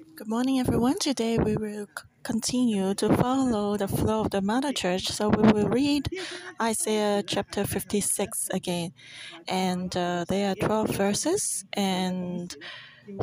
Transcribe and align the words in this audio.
Good 0.00 0.28
morning, 0.28 0.58
everyone. 0.58 0.98
Today 0.98 1.36
we 1.36 1.56
will 1.56 1.86
continue 2.22 2.94
to 2.94 3.14
follow 3.16 3.76
the 3.76 3.86
flow 3.86 4.22
of 4.22 4.30
the 4.30 4.40
Mother 4.40 4.72
Church. 4.72 5.08
So 5.08 5.28
we 5.28 5.52
will 5.52 5.68
read 5.68 6.08
Isaiah 6.60 7.22
chapter 7.22 7.66
56 7.66 8.48
again. 8.50 8.92
And 9.46 9.94
uh, 9.94 10.24
there 10.26 10.52
are 10.52 10.54
12 10.54 10.90
verses. 10.96 11.66
And 11.74 12.56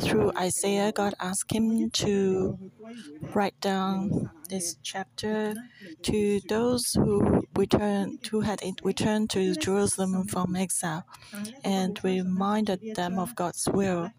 through 0.00 0.32
Isaiah, 0.36 0.92
God 0.92 1.14
asked 1.20 1.52
him 1.52 1.90
to 1.90 2.58
write 3.34 3.58
down 3.60 4.30
this 4.48 4.76
chapter 4.82 5.54
to 6.02 6.40
those 6.48 6.92
who 6.92 7.44
returned, 7.56 8.26
who 8.30 8.40
had 8.40 8.60
returned 8.82 9.30
to 9.30 9.54
Jerusalem 9.54 10.26
from 10.26 10.56
exile, 10.56 11.04
and 11.64 11.98
reminded 12.04 12.94
them 12.94 13.18
of 13.18 13.34
God's 13.34 13.68
will. 13.68 14.10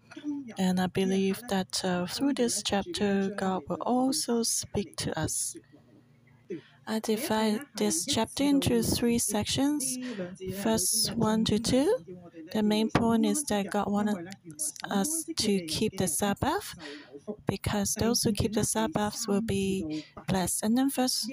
And 0.58 0.80
I 0.80 0.86
believe 0.86 1.42
that 1.48 1.84
uh, 1.84 2.06
through 2.06 2.34
this 2.34 2.62
chapter, 2.62 3.30
God 3.36 3.62
will 3.68 3.82
also 3.82 4.42
speak 4.42 4.96
to 4.98 5.18
us. 5.18 5.56
I 6.86 6.98
divide 6.98 7.60
this 7.76 8.04
chapter 8.04 8.42
into 8.44 8.82
three 8.82 9.18
sections. 9.18 9.96
First 10.62 11.14
1 11.14 11.44
to 11.46 11.58
2. 11.58 11.96
The 12.52 12.62
main 12.62 12.90
point 12.90 13.24
is 13.26 13.44
that 13.44 13.70
God 13.70 13.90
wanted 13.90 14.18
us 14.90 15.24
to 15.36 15.60
keep 15.66 15.96
the 15.96 16.08
Sabbath 16.08 16.74
because 17.46 17.94
those 17.94 18.22
who 18.22 18.32
keep 18.32 18.52
the 18.54 18.64
Sabbaths 18.64 19.28
will 19.28 19.40
be 19.42 20.04
blessed. 20.28 20.62
And 20.64 20.76
then 20.76 20.90
verse 20.90 21.28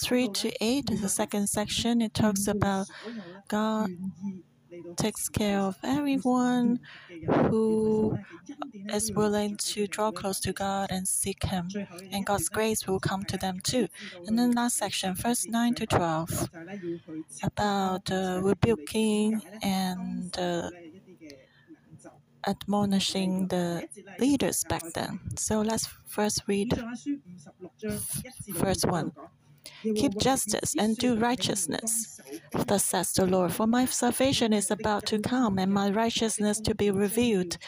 3 0.00 0.28
to 0.28 0.52
8, 0.64 0.86
the 1.00 1.08
second 1.08 1.48
section, 1.48 2.00
it 2.00 2.14
talks 2.14 2.46
about 2.46 2.86
God 3.48 3.90
takes 4.96 5.28
care 5.28 5.58
of 5.60 5.76
everyone 5.82 6.80
who 7.48 8.18
is 8.92 9.12
willing 9.12 9.56
to 9.56 9.86
draw 9.86 10.10
close 10.12 10.40
to 10.40 10.52
God 10.52 10.88
and 10.90 11.06
seek 11.08 11.44
Him, 11.44 11.68
and 12.12 12.24
God's 12.26 12.48
grace 12.48 12.86
will 12.86 13.00
come 13.00 13.24
to 13.24 13.36
them 13.36 13.60
too. 13.60 13.88
And 14.26 14.38
then 14.38 14.52
last 14.52 14.76
section, 14.76 15.14
verse 15.14 15.46
9 15.46 15.74
to 15.74 15.86
12, 15.86 16.50
about 17.42 18.10
uh, 18.10 18.40
rebuking 18.42 19.42
and 19.62 20.36
uh, 20.38 20.70
admonishing 22.46 23.48
the 23.48 23.88
leaders 24.18 24.64
back 24.64 24.82
then. 24.94 25.20
So 25.36 25.60
let's 25.60 25.86
first 26.06 26.42
read 26.46 26.72
verse 28.48 28.84
1. 28.84 29.12
Keep 29.96 30.18
justice 30.18 30.74
and 30.78 30.96
do 30.96 31.16
righteousness. 31.16 32.21
Thus 32.52 32.84
says 32.84 33.12
the 33.12 33.26
Lord, 33.26 33.52
for 33.52 33.66
my 33.66 33.86
salvation 33.86 34.52
is 34.52 34.70
about 34.70 35.06
to 35.06 35.18
come, 35.18 35.58
and 35.58 35.72
my 35.72 35.90
righteousness 35.90 36.60
to 36.60 36.74
be 36.74 36.90
revealed. 36.90 37.58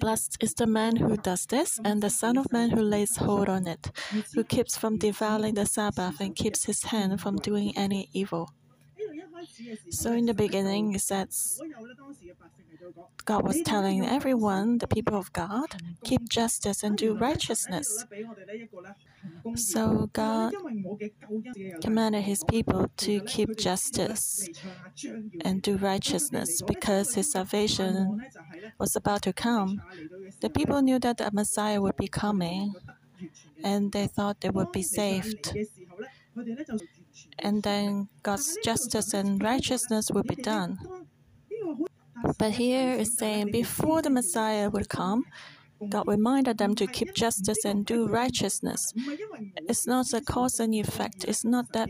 Blessed 0.00 0.36
is 0.40 0.54
the 0.54 0.66
man 0.66 0.96
who 0.96 1.16
does 1.16 1.46
this, 1.46 1.78
and 1.84 2.02
the 2.02 2.10
Son 2.10 2.36
of 2.36 2.52
Man 2.52 2.70
who 2.70 2.82
lays 2.82 3.16
hold 3.16 3.48
on 3.48 3.66
it, 3.66 3.90
who 4.34 4.44
keeps 4.44 4.76
from 4.76 4.98
defiling 4.98 5.54
the 5.54 5.66
Sabbath 5.66 6.20
and 6.20 6.34
keeps 6.34 6.64
his 6.64 6.84
hand 6.84 7.20
from 7.20 7.36
doing 7.36 7.76
any 7.76 8.08
evil. 8.12 8.50
So 9.90 10.12
in 10.12 10.26
the 10.26 10.34
beginning, 10.34 10.94
it 10.94 11.00
says 11.00 11.60
God 13.24 13.46
was 13.46 13.60
telling 13.62 14.04
everyone, 14.04 14.78
the 14.78 14.86
people 14.86 15.16
of 15.16 15.32
God, 15.32 15.76
keep 16.04 16.28
justice 16.28 16.82
and 16.82 16.96
do 16.96 17.16
righteousness. 17.16 18.04
So 19.56 20.08
God 20.12 20.54
commanded 21.82 22.22
his 22.22 22.42
people 22.44 22.90
to 22.98 23.20
keep 23.20 23.56
justice 23.56 24.48
and 25.42 25.60
do 25.62 25.76
righteousness 25.76 26.62
because 26.62 27.14
his 27.14 27.30
salvation 27.30 28.22
was 28.78 28.96
about 28.96 29.22
to 29.22 29.32
come. 29.32 29.82
The 30.40 30.50
people 30.50 30.80
knew 30.82 30.98
that 31.00 31.18
the 31.18 31.30
Messiah 31.32 31.80
would 31.80 31.96
be 31.96 32.08
coming 32.08 32.74
and 33.62 33.92
they 33.92 34.06
thought 34.06 34.40
they 34.40 34.50
would 34.50 34.72
be 34.72 34.82
saved. 34.82 35.54
And 37.38 37.62
then 37.62 38.08
God's 38.22 38.56
justice 38.64 39.12
and 39.14 39.42
righteousness 39.42 40.10
would 40.10 40.26
be 40.26 40.36
done. 40.36 40.78
But 42.38 42.52
here 42.52 42.92
it's 42.92 43.18
saying 43.18 43.50
before 43.50 44.00
the 44.02 44.10
Messiah 44.10 44.70
would 44.70 44.88
come, 44.88 45.24
God 45.88 46.06
reminded 46.06 46.58
them 46.58 46.74
to 46.76 46.86
keep 46.86 47.14
justice 47.14 47.64
and 47.64 47.84
do 47.84 48.06
righteousness. 48.06 48.92
It's 49.68 49.86
not 49.86 50.12
a 50.12 50.20
cause 50.20 50.60
and 50.60 50.74
effect. 50.74 51.24
It's 51.24 51.44
not 51.44 51.72
that 51.72 51.88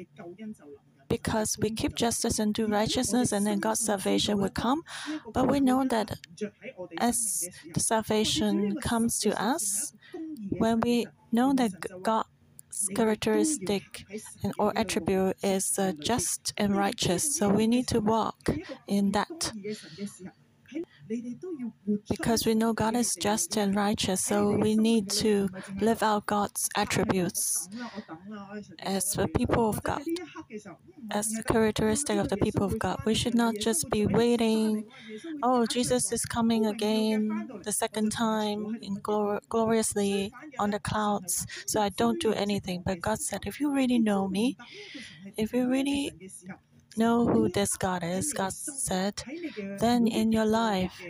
because 1.09 1.57
we 1.61 1.71
keep 1.71 1.95
justice 1.95 2.39
and 2.39 2.55
do 2.55 2.67
righteousness 2.67 3.33
and 3.33 3.47
then 3.47 3.59
God's 3.59 3.81
salvation 3.81 4.39
will 4.39 4.51
come. 4.51 4.83
But 5.33 5.49
we 5.49 5.61
know 5.61 5.85
that 5.85 6.19
as 6.99 7.49
the 7.73 7.81
salvation 7.81 8.77
comes 8.81 9.19
to 9.21 9.41
us, 9.41 9.93
when 10.51 10.81
we 10.81 11.07
know 11.33 11.53
that 11.55 11.73
God's 12.03 12.29
characteristic 12.95 14.05
and 14.43 14.53
or 14.59 14.73
attribute 14.77 15.37
is 15.43 15.79
uh, 15.79 15.93
just 16.01 16.53
and 16.57 16.77
righteous, 16.77 17.37
so 17.37 17.49
we 17.49 17.67
need 17.67 17.87
to 17.89 18.01
walk 18.01 18.51
in 18.87 19.13
that 19.13 19.53
because 22.09 22.47
we 22.47 22.55
know 22.55 22.73
God 22.73 22.97
is 22.97 23.15
just 23.17 23.57
and 23.57 23.75
righteous, 23.75 24.23
so 24.23 24.51
we 24.57 24.75
need 24.77 25.09
to 25.23 25.49
live 25.81 26.03
out 26.03 26.27
God's 26.27 26.69
attributes 26.77 27.69
as 28.81 29.13
the 29.13 29.29
people 29.29 29.69
of 29.69 29.83
God, 29.83 30.03
as 31.11 31.29
the 31.33 31.43
characteristic 31.45 32.19
of 32.19 32.29
the 32.29 32.37
people 32.37 32.65
of 32.67 32.79
God. 32.79 32.99
We 33.05 33.15
should 33.15 33.35
not 33.35 33.57
just 33.59 33.89
be 33.91 34.07
waiting, 34.07 34.85
oh, 35.43 35.67
Jesus 35.67 36.13
is 36.13 36.25
coming 36.25 36.67
again 36.67 37.49
the 37.63 37.73
second 37.73 38.11
time 38.11 38.79
in 38.81 38.97
glor- 38.97 39.41
gloriously 39.49 40.33
on 40.59 40.71
the 40.71 40.81
clouds, 40.81 41.47
so 41.67 41.81
I 41.81 41.91
don't 41.91 42.21
do 42.21 42.33
anything. 42.33 42.83
But 42.85 43.01
God 43.01 43.21
said, 43.21 43.43
if 43.47 43.61
you 43.61 43.73
really 43.75 43.99
know 43.99 44.29
me, 44.29 44.57
if 45.37 45.53
you 45.53 45.69
really 45.71 46.13
know 46.97 47.27
who 47.27 47.49
this 47.49 47.77
God 47.77 48.03
is, 48.05 48.33
God 48.33 48.53
said, 48.53 49.23
then 49.79 50.07
in 50.07 50.33
your 50.33 50.47
life, 50.47 51.01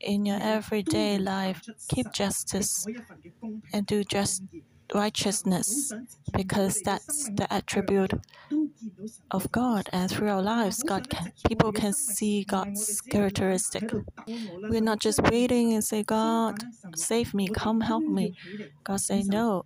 in 0.00 0.26
your 0.26 0.38
everyday 0.40 1.18
life, 1.18 1.62
keep 1.88 2.12
justice 2.12 2.86
and 3.72 3.86
do 3.86 4.04
just 4.04 4.42
righteousness 4.94 5.92
because 6.34 6.80
that's 6.82 7.28
the 7.30 7.52
attribute 7.52 8.12
of 9.30 9.50
God. 9.52 9.88
And 9.92 10.10
through 10.10 10.28
our 10.30 10.42
lives, 10.42 10.82
God 10.82 11.08
can, 11.08 11.32
people 11.48 11.72
can 11.72 11.92
see 11.92 12.44
God's 12.44 13.00
characteristic. 13.00 13.90
We're 14.68 14.80
not 14.80 15.00
just 15.00 15.22
waiting 15.22 15.72
and 15.72 15.84
say, 15.84 16.02
God, 16.02 16.56
save 16.94 17.34
me, 17.34 17.48
come 17.48 17.80
help 17.80 18.06
me. 18.06 18.34
God 18.84 19.00
say, 19.00 19.22
no. 19.24 19.64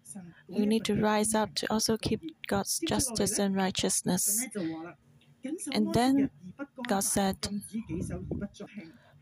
You 0.51 0.67
need 0.67 0.85
to 0.87 0.95
rise 0.95 1.35
up 1.35 1.55
to 1.57 1.73
also 1.73 1.97
keep 1.97 2.21
God's 2.47 2.81
justice 2.87 3.39
and 3.39 3.57
righteousness. 3.57 4.47
And 5.73 5.93
then 5.95 6.31
God 6.89 7.05
said, 7.05 7.37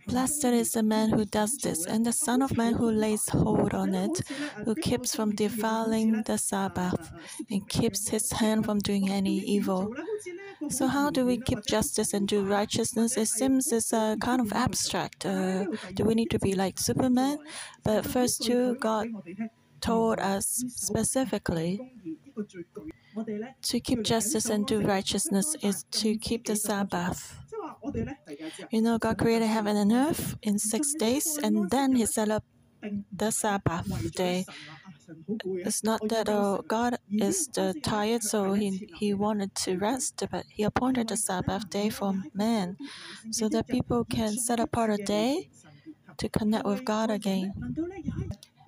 Blessed 0.09 0.45
is 0.47 0.73
the 0.73 0.83
man 0.83 1.11
who 1.11 1.27
does 1.27 1.59
this, 1.59 1.85
and 1.85 2.07
the 2.07 2.13
Son 2.13 2.41
of 2.41 2.57
Man 2.57 2.73
who 2.73 2.91
lays 2.91 3.29
hold 3.29 3.75
on 3.75 3.95
it, 3.95 4.27
who 4.65 4.75
keeps 4.75 5.15
from 5.15 5.35
defiling 5.35 6.23
the 6.23 6.39
Sabbath, 6.39 7.13
and 7.51 7.69
keeps 7.69 8.09
his 8.09 8.33
hand 8.33 8.65
from 8.65 8.79
doing 8.79 9.11
any 9.11 9.39
evil. 9.41 9.95
So, 10.71 10.87
how 10.87 11.11
do 11.11 11.27
we 11.27 11.37
keep 11.37 11.67
justice 11.67 12.15
and 12.15 12.27
do 12.27 12.43
righteousness? 12.43 13.19
It 13.19 13.27
seems 13.27 13.71
it's 13.71 13.93
a 13.93 14.17
kind 14.19 14.41
of 14.41 14.51
abstract. 14.53 15.27
Uh, 15.27 15.67
do 15.93 16.05
we 16.05 16.15
need 16.15 16.31
to 16.31 16.39
be 16.39 16.55
like 16.55 16.79
Superman? 16.79 17.39
But 17.85 18.07
first, 18.07 18.43
two, 18.43 18.77
God 18.77 19.09
told 19.81 20.19
us 20.21 20.65
specifically 20.69 21.81
to 23.63 23.81
keep 23.81 24.03
justice 24.03 24.47
and 24.47 24.67
do 24.67 24.81
righteousness 24.81 25.57
is 25.63 25.85
to 25.91 26.17
keep 26.19 26.45
the 26.47 26.57
Sabbath. 26.57 27.39
You 28.71 28.83
know, 28.83 28.99
God 28.99 29.19
created 29.19 29.47
heaven 29.47 29.77
and 29.77 29.93
earth 29.93 30.37
in 30.43 30.59
six 30.59 30.95
days, 30.95 31.39
and 31.43 31.71
then 31.71 31.95
He 31.97 32.07
set 32.07 32.31
up 32.31 32.45
the 33.13 33.31
Sabbath 33.31 33.87
day. 34.15 34.47
It's 35.65 35.83
not 35.85 36.09
that 36.09 36.29
uh, 36.29 36.63
God 36.69 36.97
is 37.11 37.49
tired, 37.83 38.23
so 38.23 38.53
he, 38.55 38.89
he 38.97 39.15
wanted 39.15 39.55
to 39.57 39.77
rest, 39.79 40.23
but 40.31 40.45
He 40.49 40.63
appointed 40.63 41.09
the 41.09 41.17
Sabbath 41.17 41.69
day 41.71 41.89
for 41.91 42.15
man 42.35 42.77
so 43.31 43.49
that 43.49 43.69
people 43.69 44.05
can 44.05 44.37
set 44.39 44.61
apart 44.61 44.91
a 44.91 44.99
day 44.99 45.51
to 46.19 46.29
connect 46.29 46.65
with 46.67 46.85
God 46.85 47.11
again. 47.11 47.53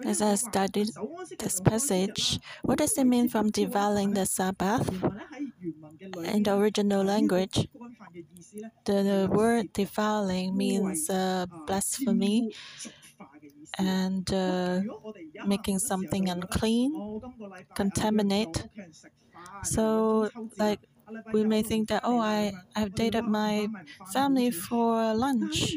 As 0.05 0.21
I 0.21 0.35
studied 0.35 0.89
this 1.39 1.61
passage, 1.61 2.39
what 2.63 2.79
does 2.79 2.97
it 2.99 3.05
mean 3.05 3.29
from 3.29 3.51
defiling 3.51 4.13
the 4.15 4.27
Sabbath? 4.27 4.89
In 6.25 6.43
the 6.43 6.57
original 6.57 7.05
language, 7.05 7.69
the 8.85 9.29
word 9.31 9.73
defiling 9.73 10.57
means 10.57 11.09
uh, 11.11 11.47
blasphemy 11.67 12.49
and 13.79 14.33
uh, 14.33 14.81
making 15.47 15.79
something 15.79 16.29
unclean, 16.29 16.93
contaminate. 17.75 18.67
So, 19.63 20.31
like 20.59 20.81
we 21.33 21.45
may 21.45 21.63
think 21.63 21.89
that 21.89 22.03
oh, 22.05 22.21
I 22.21 22.53
I've 22.77 22.95
dated 22.95 23.27
my 23.27 23.69
family 24.13 24.51
for 24.51 25.15
lunch, 25.15 25.77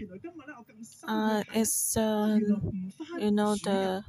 uh, 1.07 1.43
it's 1.53 1.97
uh, 1.97 2.39
you 3.17 3.31
know 3.31 3.55
the 3.55 4.03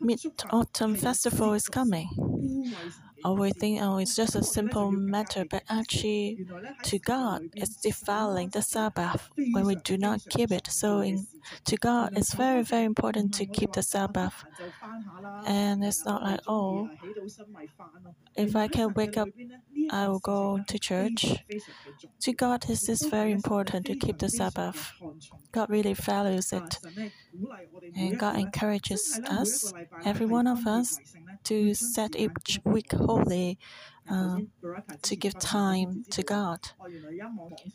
Mid 0.00 0.20
Autumn 0.50 0.94
Festival 0.94 1.52
is 1.52 1.68
coming. 1.68 2.08
Or 3.24 3.34
we 3.36 3.52
think, 3.52 3.80
oh, 3.82 3.96
it's 3.98 4.14
just 4.14 4.34
a 4.36 4.42
simple 4.42 4.92
matter, 4.92 5.44
but 5.48 5.62
actually, 5.68 6.38
to 6.82 6.98
God, 6.98 7.42
it's 7.56 7.76
defiling 7.76 8.50
the 8.50 8.60
Sabbath 8.62 9.30
when 9.52 9.64
we 9.64 9.76
do 9.76 9.96
not 9.96 10.20
keep 10.28 10.50
it. 10.52 10.68
So, 10.70 11.00
in, 11.00 11.26
to 11.64 11.76
God, 11.76 12.10
it's 12.16 12.34
very, 12.34 12.62
very 12.62 12.84
important 12.84 13.32
to 13.34 13.46
keep 13.46 13.72
the 13.72 13.82
Sabbath. 13.82 14.44
And 15.44 15.84
it's 15.84 16.04
not 16.04 16.22
like, 16.22 16.40
oh, 16.46 16.90
if 18.36 18.54
I 18.56 18.68
can 18.68 18.92
wake 18.94 19.16
up, 19.16 19.28
I 19.90 20.08
will 20.08 20.20
go 20.20 20.60
to 20.66 20.78
church. 20.78 21.44
To 22.20 22.32
God, 22.32 22.62
this 22.68 22.88
is 22.88 23.02
very 23.04 23.32
important 23.32 23.86
to 23.86 23.94
keep 23.96 24.18
the 24.18 24.28
Sabbath. 24.28 24.92
God 25.52 25.70
really 25.70 25.94
values 25.94 26.52
it. 26.52 26.78
And 27.96 28.18
God 28.18 28.36
encourages 28.38 29.20
us, 29.28 29.72
every 30.04 30.26
one 30.26 30.46
of 30.46 30.66
us, 30.66 30.98
to 31.44 31.74
set 31.74 32.16
each 32.16 32.60
week 32.64 32.92
holy, 32.92 33.58
uh, 34.10 34.38
to 35.02 35.16
give 35.16 35.38
time 35.38 36.04
to 36.10 36.22
God. 36.22 36.60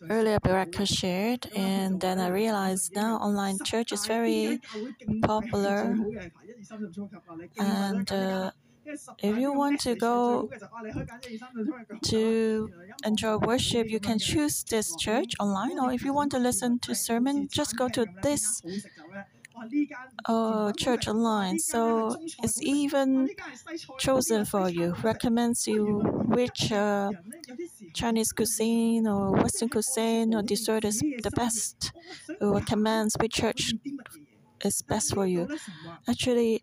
Earlier, 0.09 0.39
Baraka 0.39 0.85
shared, 0.85 1.47
and 1.55 1.99
then 2.01 2.19
I 2.19 2.27
realized 2.29 2.95
now 2.95 3.17
online 3.17 3.57
church 3.65 3.91
is 3.91 4.05
very 4.05 4.59
popular. 5.23 5.95
And 7.57 8.11
uh, 8.11 8.51
if 9.21 9.37
you 9.37 9.53
want 9.53 9.79
to 9.81 9.95
go 9.95 10.49
to 12.03 12.71
enjoy 13.05 13.37
worship, 13.37 13.89
you 13.89 13.99
can 13.99 14.19
choose 14.19 14.63
this 14.69 14.95
church 14.95 15.33
online, 15.39 15.79
or 15.79 15.91
if 15.91 16.03
you 16.03 16.13
want 16.13 16.31
to 16.31 16.39
listen 16.39 16.79
to 16.79 16.95
sermon, 16.95 17.47
just 17.51 17.75
go 17.75 17.89
to 17.89 18.07
this 18.21 18.61
uh, 20.25 20.71
church 20.77 21.07
online. 21.07 21.59
So 21.59 22.15
it's 22.41 22.61
even 22.61 23.29
chosen 23.97 24.45
for 24.45 24.69
you, 24.69 24.95
recommends 25.03 25.67
you 25.67 26.01
which 26.27 26.71
uh, 26.71 27.13
Chinese 27.93 28.31
cuisine 28.33 29.07
or 29.07 29.33
Western 29.33 29.69
cuisine 29.69 30.33
or 30.35 30.43
dessert 30.43 30.85
is 30.85 31.03
the 31.23 31.31
best, 31.31 31.93
or 32.41 32.55
recommends 32.55 33.15
which 33.19 33.33
church 33.35 33.73
is 34.65 34.81
best 34.81 35.13
for 35.13 35.25
you. 35.25 35.47
Actually, 36.07 36.61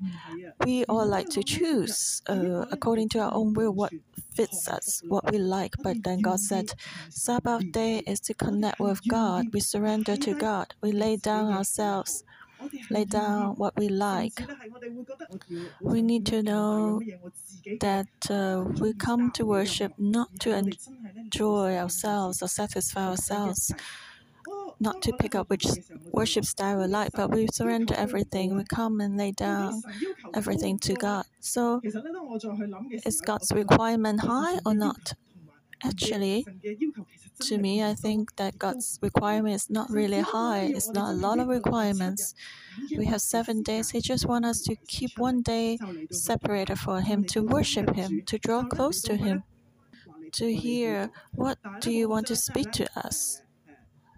we 0.65 0.85
all 0.85 1.07
like 1.07 1.29
to 1.31 1.43
choose 1.43 2.23
uh, 2.29 2.65
according 2.71 3.09
to 3.11 3.19
our 3.21 3.35
own 3.35 3.55
will 3.55 3.73
what 3.73 3.93
fits 4.35 4.69
us, 4.69 5.03
what 5.09 5.31
we 5.33 5.39
like. 5.39 5.75
But 5.83 6.03
then 6.05 6.21
God 6.21 6.41
said, 6.41 6.73
Sabbath 7.11 7.71
day 7.73 8.03
is 8.07 8.21
to 8.21 8.35
connect 8.35 8.81
with 8.81 9.07
God. 9.09 9.47
We 9.53 9.61
surrender 9.61 10.17
to 10.17 10.35
God. 10.35 10.75
We 10.83 10.93
lay 10.93 11.17
down 11.17 11.53
ourselves, 11.53 12.25
lay 12.91 13.05
down 13.05 13.55
what 13.57 13.75
we 13.77 13.89
like. 13.89 14.43
We 15.81 16.03
need 16.03 16.27
to 16.27 16.43
know 16.43 17.01
that 17.81 18.09
uh, 18.31 18.65
we 18.81 18.93
come 18.95 19.31
to 19.33 19.45
worship 19.47 19.93
not 19.99 20.29
to 20.41 20.55
enjoy 20.55 21.77
ourselves 21.77 22.43
or 22.43 22.49
satisfy 22.49 23.09
ourselves 23.09 23.73
not 24.79 25.03
to 25.03 25.13
pick 25.13 25.35
up 25.35 25.49
which 25.49 25.67
worship 26.13 26.45
style 26.45 26.79
we 26.79 26.87
like, 26.87 27.13
but 27.13 27.31
we 27.31 27.47
surrender 27.53 27.95
everything. 27.95 28.57
We 28.57 28.65
come 28.65 29.01
and 29.01 29.17
lay 29.17 29.33
down 29.33 29.83
everything 30.35 30.79
to 30.81 30.95
God. 30.95 31.25
So, 31.41 31.81
is 33.05 33.21
God's 33.21 33.53
requirement 33.53 34.21
high 34.21 34.59
or 34.65 34.75
not? 34.75 35.15
Actually, 35.85 36.47
to 37.41 37.59
me, 37.59 37.83
I 37.85 37.95
think 37.95 38.37
that 38.37 38.59
God's 38.59 38.99
requirement 39.03 39.55
is 39.55 39.69
not 39.69 39.91
really 39.91 40.21
high. 40.21 40.63
It's 40.75 40.91
not 40.91 41.11
a 41.11 41.17
lot 41.17 41.39
of 41.39 41.49
requirements. 41.49 42.35
We 42.97 43.05
have 43.07 43.21
seven 43.21 43.63
days. 43.63 43.91
He 43.91 44.01
just 44.01 44.27
wants 44.27 44.49
us 44.49 44.61
to 44.63 44.77
keep 44.89 45.19
one 45.19 45.43
day 45.43 45.79
separated 46.11 46.79
for 46.79 47.03
Him, 47.03 47.25
to 47.27 47.43
worship 47.43 47.95
Him, 47.95 48.23
to 48.27 48.39
draw 48.39 48.65
close 48.65 49.03
to 49.03 49.17
Him, 49.17 49.45
to 50.33 50.55
hear 50.55 51.11
what 51.35 51.59
do 51.81 51.91
you 51.93 52.09
want 52.09 52.27
to 52.29 52.37
speak 52.37 52.73
to 52.73 52.89
us. 52.99 53.43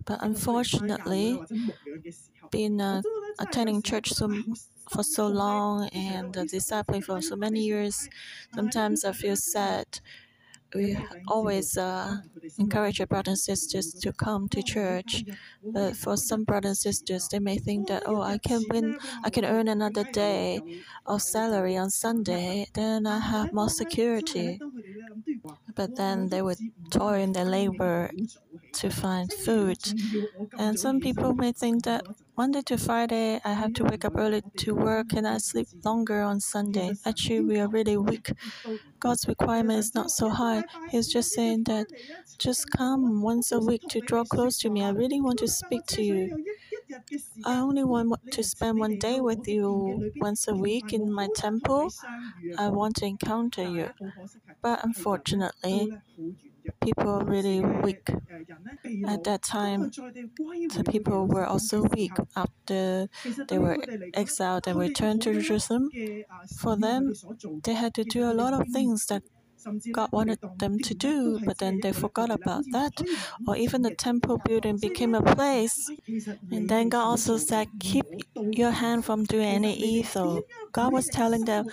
But 0.08 0.18
unfortunately, 0.22 1.40
being 2.50 2.80
uh, 2.80 3.02
attending 3.38 3.82
church 3.82 4.10
so, 4.10 4.28
for 4.90 5.02
so 5.02 5.26
long 5.28 5.88
and 5.90 6.36
uh, 6.36 6.44
discipling 6.44 7.04
for 7.04 7.20
so 7.22 7.36
many 7.36 7.60
years, 7.60 8.08
sometimes 8.54 9.04
I 9.04 9.12
feel 9.12 9.36
sad. 9.36 10.00
We 10.74 10.98
always 11.28 11.76
uh, 11.78 12.18
encourage 12.58 13.00
our 13.00 13.06
brothers 13.06 13.48
and 13.48 13.58
sisters 13.58 13.94
to 14.02 14.12
come 14.12 14.48
to 14.50 14.62
church, 14.62 15.24
but 15.72 15.96
for 15.96 16.16
some 16.16 16.44
brothers 16.44 16.84
and 16.86 16.94
sisters, 16.94 17.28
they 17.28 17.40
may 17.40 17.58
think 17.58 17.88
that 17.88 18.04
oh, 18.06 18.22
I 18.22 18.38
can 18.38 18.66
win, 18.70 18.96
I 19.24 19.30
can 19.30 19.44
earn 19.44 19.68
another 19.68 20.04
day 20.04 20.62
of 21.06 21.22
salary 21.22 21.76
on 21.76 21.90
Sunday, 22.04 22.66
then 22.74 23.06
I 23.06 23.20
have 23.20 23.52
more 23.52 23.70
security. 23.70 24.62
But 25.74 25.94
then 25.96 26.28
they 26.28 26.42
would 26.42 26.58
toil 26.90 27.14
in 27.14 27.32
their 27.32 27.44
labor 27.46 28.10
to 28.78 28.90
find 28.90 29.32
food. 29.32 29.78
And 30.58 30.78
some 30.78 31.00
people 31.00 31.34
may 31.34 31.52
think 31.52 31.84
that 31.84 32.04
Monday 32.36 32.62
to 32.62 32.78
Friday 32.78 33.40
I 33.44 33.52
have 33.54 33.72
to 33.74 33.84
wake 33.84 34.04
up 34.04 34.16
early 34.16 34.42
to 34.58 34.74
work 34.74 35.12
and 35.14 35.26
I 35.26 35.38
sleep 35.38 35.68
longer 35.84 36.20
on 36.22 36.40
Sunday. 36.40 36.92
Actually, 37.04 37.40
we 37.40 37.58
are 37.60 37.68
really 37.68 37.96
weak. 37.96 38.32
God's 39.00 39.26
requirement 39.28 39.78
is 39.80 39.94
not 39.94 40.10
so 40.10 40.28
high. 40.30 40.64
He's 40.90 41.08
just 41.08 41.32
saying 41.32 41.64
that 41.64 41.86
just 42.38 42.70
come 42.70 43.22
once 43.22 43.52
a 43.52 43.60
week 43.60 43.82
to 43.90 44.00
draw 44.00 44.24
close 44.24 44.58
to 44.58 44.70
me. 44.70 44.82
I 44.84 44.90
really 44.90 45.20
want 45.20 45.38
to 45.40 45.48
speak 45.48 45.86
to 45.88 46.02
you. 46.02 46.44
I 47.44 47.58
only 47.58 47.84
want 47.84 48.12
to 48.32 48.42
spend 48.42 48.78
one 48.78 48.98
day 48.98 49.20
with 49.20 49.46
you 49.48 50.12
once 50.20 50.46
a 50.48 50.54
week 50.54 50.92
in 50.92 51.12
my 51.12 51.28
temple. 51.34 51.90
I 52.56 52.68
want 52.68 52.96
to 52.96 53.06
encounter 53.06 53.64
you. 53.68 53.90
But 54.62 54.84
unfortunately, 54.84 55.98
people 56.82 57.20
really 57.22 57.60
weak. 57.60 58.08
At 59.06 59.24
that 59.24 59.42
time, 59.42 59.92
the 60.74 60.84
people 60.84 61.26
were 61.26 61.46
also 61.46 61.82
weak 61.84 62.16
after 62.36 63.08
they 63.48 63.58
were 63.58 63.78
exiled 64.14 64.66
and 64.66 64.78
returned 64.78 65.22
to 65.22 65.40
Jerusalem. 65.40 65.92
For 66.56 66.76
them, 66.76 67.18
they 67.64 67.74
had 67.74 67.94
to 67.94 68.04
do 68.04 68.30
a 68.30 68.34
lot 68.34 68.54
of 68.54 68.68
things 68.72 69.06
that 69.06 69.22
God 69.92 70.10
wanted 70.12 70.38
them 70.58 70.78
to 70.80 70.94
do, 70.94 71.40
but 71.44 71.58
then 71.58 71.80
they 71.80 71.92
forgot 71.92 72.30
about 72.30 72.64
that. 72.72 72.92
Or 73.46 73.56
even 73.56 73.82
the 73.82 73.90
temple 73.90 74.38
building 74.38 74.78
became 74.78 75.14
a 75.14 75.22
place. 75.22 75.90
And 76.50 76.68
then 76.68 76.88
God 76.88 77.04
also 77.04 77.36
said, 77.36 77.68
Keep 77.80 78.06
your 78.52 78.70
hand 78.70 79.04
from 79.04 79.24
doing 79.24 79.46
any 79.48 79.74
evil. 79.74 80.42
God 80.72 80.92
was 80.92 81.08
telling 81.08 81.44
them, 81.44 81.66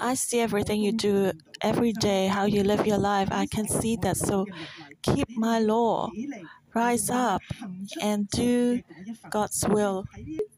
I 0.00 0.14
see 0.14 0.40
everything 0.40 0.80
you 0.80 0.92
do 0.92 1.32
every 1.60 1.92
day, 1.92 2.26
how 2.28 2.44
you 2.44 2.62
live 2.62 2.86
your 2.86 2.98
life. 2.98 3.28
I 3.30 3.46
can 3.46 3.68
see 3.68 3.96
that. 4.02 4.16
So 4.16 4.46
keep 5.02 5.28
my 5.36 5.58
law. 5.60 6.10
Rise 6.74 7.08
up 7.08 7.42
and 8.02 8.28
do 8.30 8.82
God's 9.30 9.64
will 9.68 10.04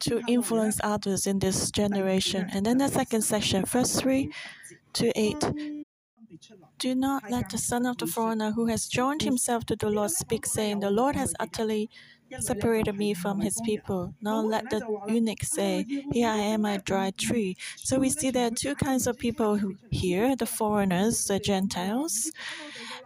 to 0.01 0.23
influence 0.27 0.81
others 0.83 1.27
in 1.27 1.39
this 1.39 1.71
generation. 1.71 2.49
And 2.53 2.65
then 2.65 2.79
the 2.79 2.89
second 2.89 3.23
section, 3.23 3.65
verse 3.65 4.01
3 4.01 4.31
to 4.95 5.13
8. 5.15 5.76
Do 6.79 6.95
not 6.95 7.31
let 7.31 7.51
the 7.51 7.59
son 7.59 7.87
of 7.87 7.97
the 7.99 8.07
foreigner 8.07 8.53
who 8.53 8.67
has 8.67 8.87
joined 8.89 9.23
himself 9.23 9.65
to 9.67 9.77
the 9.77 9.91
Lord 9.91 10.11
speak, 10.11 10.47
saying, 10.47 10.81
The 10.81 10.91
Lord 10.91 11.17
has 11.17 11.35
utterly 11.41 11.91
separated 12.41 12.97
me 12.97 13.15
from 13.15 13.41
his 13.41 13.61
people. 13.65 14.15
Now 14.21 14.41
let 14.41 14.69
the 14.71 14.81
eunuch 15.09 15.43
say, 15.43 15.85
Here 16.13 16.29
I 16.29 16.39
am, 16.39 16.65
a 16.65 16.79
dry 16.79 17.13
tree. 17.13 17.57
So 17.77 17.99
we 17.99 18.11
see 18.11 18.31
there 18.31 18.49
are 18.49 18.51
two 18.51 18.75
kinds 18.75 19.07
of 19.07 19.19
people 19.19 19.57
who 19.57 19.77
here 19.91 20.37
the 20.37 20.47
foreigners, 20.47 21.27
the 21.27 21.39
Gentiles, 21.39 22.31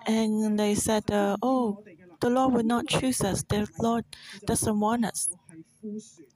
and 0.06 0.58
they 0.58 0.74
said, 0.74 1.10
uh, 1.10 1.36
Oh, 1.42 1.82
the 2.20 2.30
Lord 2.30 2.54
will 2.54 2.64
not 2.64 2.86
choose 2.88 3.20
us, 3.22 3.42
the 3.44 3.68
Lord 3.78 4.04
doesn't 4.46 4.78
want 4.80 5.04
us. 5.04 5.28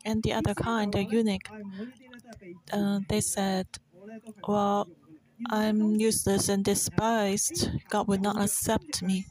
And 0.04 0.22
the 0.22 0.32
other 0.34 0.54
kind, 0.54 0.92
the 0.92 1.04
eunuch, 1.04 1.48
uh, 2.72 3.00
they 3.08 3.20
said, 3.20 3.66
Well, 4.46 4.88
I'm 5.50 5.96
useless 5.96 6.48
and 6.48 6.64
despised. 6.64 7.70
God 7.88 8.08
will 8.08 8.18
not 8.20 8.40
accept 8.40 9.02
me. 9.02 9.26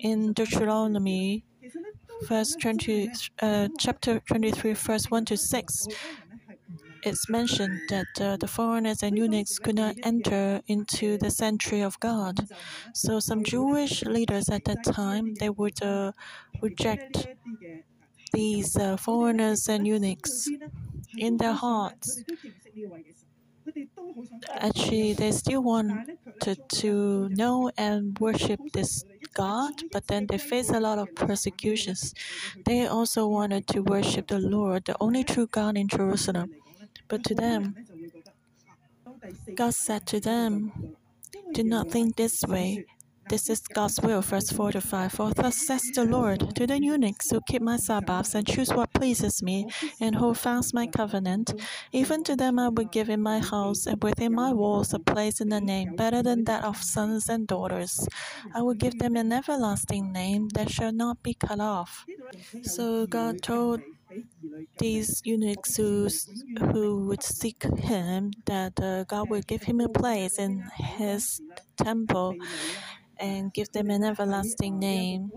In 0.00 0.32
Deuteronomy, 0.32 1.44
verse 2.28 2.54
20, 2.60 3.10
uh, 3.40 3.68
chapter 3.78 4.20
23, 4.20 4.74
verse 4.74 5.10
1 5.10 5.24
to 5.26 5.36
6, 5.36 5.86
it's 7.02 7.30
mentioned 7.30 7.80
that 7.88 8.20
uh, 8.20 8.36
the 8.36 8.46
foreigners 8.46 9.02
and 9.02 9.16
eunuchs 9.16 9.58
could 9.58 9.76
not 9.76 9.96
enter 10.02 10.60
into 10.66 11.16
the 11.18 11.30
sanctuary 11.30 11.82
of 11.82 11.98
God. 12.00 12.48
So 12.92 13.20
some 13.20 13.42
Jewish 13.42 14.02
leaders 14.04 14.48
at 14.50 14.64
that 14.66 14.84
time 14.84 15.34
they 15.34 15.48
would 15.48 15.82
uh, 15.82 16.12
reject 16.60 17.28
these 18.32 18.76
uh, 18.76 18.96
foreigners 18.96 19.68
and 19.68 19.86
eunuchs 19.86 20.48
in 21.16 21.36
their 21.38 21.52
hearts 21.54 22.22
actually 24.50 25.12
they 25.14 25.32
still 25.32 25.62
want 25.62 26.10
to, 26.40 26.54
to 26.54 27.28
know 27.30 27.70
and 27.76 28.18
worship 28.18 28.60
this 28.72 29.04
God, 29.34 29.72
but 29.92 30.06
then 30.08 30.26
they 30.26 30.38
faced 30.38 30.70
a 30.70 30.80
lot 30.80 30.98
of 30.98 31.14
persecutions. 31.14 32.14
They 32.64 32.86
also 32.86 33.26
wanted 33.28 33.66
to 33.68 33.80
worship 33.82 34.28
the 34.28 34.38
Lord, 34.40 34.86
the 34.86 34.96
only 35.00 35.24
true 35.24 35.46
God 35.46 35.76
in 35.76 35.88
Jerusalem. 35.88 36.50
But 37.08 37.24
to 37.24 37.34
them, 37.34 37.76
God 39.54 39.74
said 39.74 40.06
to 40.08 40.20
them, 40.20 40.72
Do 41.52 41.62
not 41.62 41.90
think 41.90 42.16
this 42.16 42.42
way. 42.46 42.86
This 43.30 43.48
is 43.48 43.60
God's 43.60 44.00
will, 44.00 44.22
verse 44.22 44.50
4 44.50 44.72
to 44.72 44.80
5. 44.80 45.12
For 45.12 45.32
thus 45.32 45.64
says 45.64 45.88
the 45.94 46.04
Lord 46.04 46.56
to 46.56 46.66
the 46.66 46.82
eunuchs 46.82 47.30
who 47.30 47.40
keep 47.46 47.62
my 47.62 47.76
Sabbaths 47.76 48.34
and 48.34 48.44
choose 48.44 48.70
what 48.70 48.92
pleases 48.92 49.40
me 49.40 49.68
and 50.00 50.16
hold 50.16 50.36
fast 50.36 50.74
my 50.74 50.88
covenant. 50.88 51.54
Even 51.92 52.24
to 52.24 52.34
them 52.34 52.58
I 52.58 52.70
will 52.70 52.86
give 52.90 53.08
in 53.08 53.22
my 53.22 53.38
house 53.38 53.86
and 53.86 54.02
within 54.02 54.34
my 54.34 54.52
walls 54.52 54.92
a 54.92 54.98
place 54.98 55.40
in 55.40 55.50
the 55.50 55.60
name 55.60 55.94
better 55.94 56.24
than 56.24 56.42
that 56.46 56.64
of 56.64 56.82
sons 56.82 57.28
and 57.28 57.46
daughters. 57.46 58.08
I 58.52 58.62
will 58.62 58.74
give 58.74 58.98
them 58.98 59.14
an 59.14 59.30
everlasting 59.30 60.10
name 60.10 60.48
that 60.54 60.68
shall 60.68 60.92
not 60.92 61.22
be 61.22 61.34
cut 61.34 61.60
off. 61.60 62.04
So 62.64 63.06
God 63.06 63.42
told 63.42 63.80
these 64.80 65.22
eunuchs 65.24 65.76
who, 65.76 66.08
who 66.72 67.06
would 67.06 67.22
seek 67.22 67.62
him 67.62 68.32
that 68.46 68.72
uh, 68.80 69.04
God 69.04 69.30
will 69.30 69.42
give 69.42 69.62
him 69.62 69.78
a 69.78 69.88
place 69.88 70.36
in 70.36 70.64
his 70.98 71.40
temple 71.76 72.34
and 73.20 73.52
give 73.54 73.72
them 73.72 73.90
an 73.90 74.04
everlasting 74.04 74.78
name. 74.78 75.32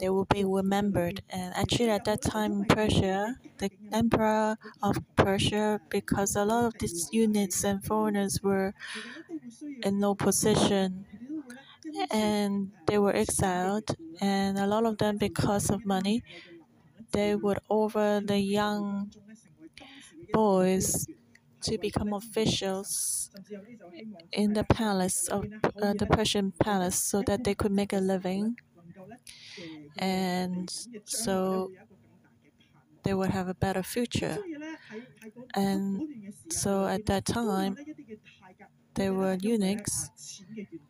They 0.00 0.08
will 0.10 0.26
be 0.26 0.44
remembered. 0.44 1.22
And 1.30 1.54
actually, 1.56 1.90
at 1.90 2.04
that 2.04 2.22
time 2.22 2.52
in 2.52 2.64
Persia, 2.66 3.36
the 3.58 3.70
emperor 3.92 4.56
of 4.82 4.98
Persia, 5.16 5.80
because 5.90 6.36
a 6.36 6.44
lot 6.44 6.64
of 6.66 6.78
these 6.78 7.08
eunuchs 7.12 7.64
and 7.64 7.84
foreigners 7.84 8.40
were 8.42 8.74
in 9.82 10.00
low 10.00 10.14
position 10.14 11.06
and 12.10 12.72
they 12.86 12.98
were 12.98 13.14
exiled, 13.14 13.96
and 14.20 14.58
a 14.58 14.66
lot 14.66 14.84
of 14.86 14.98
them, 14.98 15.16
because 15.18 15.70
of 15.70 15.84
money, 15.84 16.22
they 17.12 17.34
would 17.36 17.58
offer 17.68 18.22
the 18.24 18.38
young 18.38 19.10
boys 20.32 21.06
to 21.62 21.78
become 21.78 22.12
officials 22.12 23.30
in 24.32 24.52
the 24.54 24.64
palace 24.64 25.28
of 25.28 25.46
uh, 25.82 25.94
the 25.98 26.06
Persian 26.06 26.52
palace 26.52 27.02
so 27.02 27.22
that 27.22 27.44
they 27.44 27.54
could 27.54 27.72
make 27.72 27.92
a 27.92 27.98
living. 28.00 28.56
And 29.98 30.72
so 31.04 31.70
they 33.02 33.14
would 33.14 33.30
have 33.30 33.48
a 33.48 33.54
better 33.54 33.82
future. 33.82 34.38
And 35.54 36.02
so 36.50 36.86
at 36.86 37.06
that 37.06 37.24
time, 37.24 37.76
they 38.94 39.10
were 39.10 39.36
eunuchs. 39.40 40.10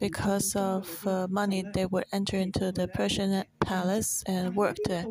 Because 0.01 0.55
of 0.57 1.07
uh, 1.07 1.27
money, 1.29 1.65
they 1.75 1.87
would 1.87 2.05
enter 2.13 2.37
into 2.37 2.73
the 2.73 2.89
Persian 2.89 3.45
palace 3.61 4.23
and 4.27 4.55
work 4.57 4.77
there. 4.87 5.07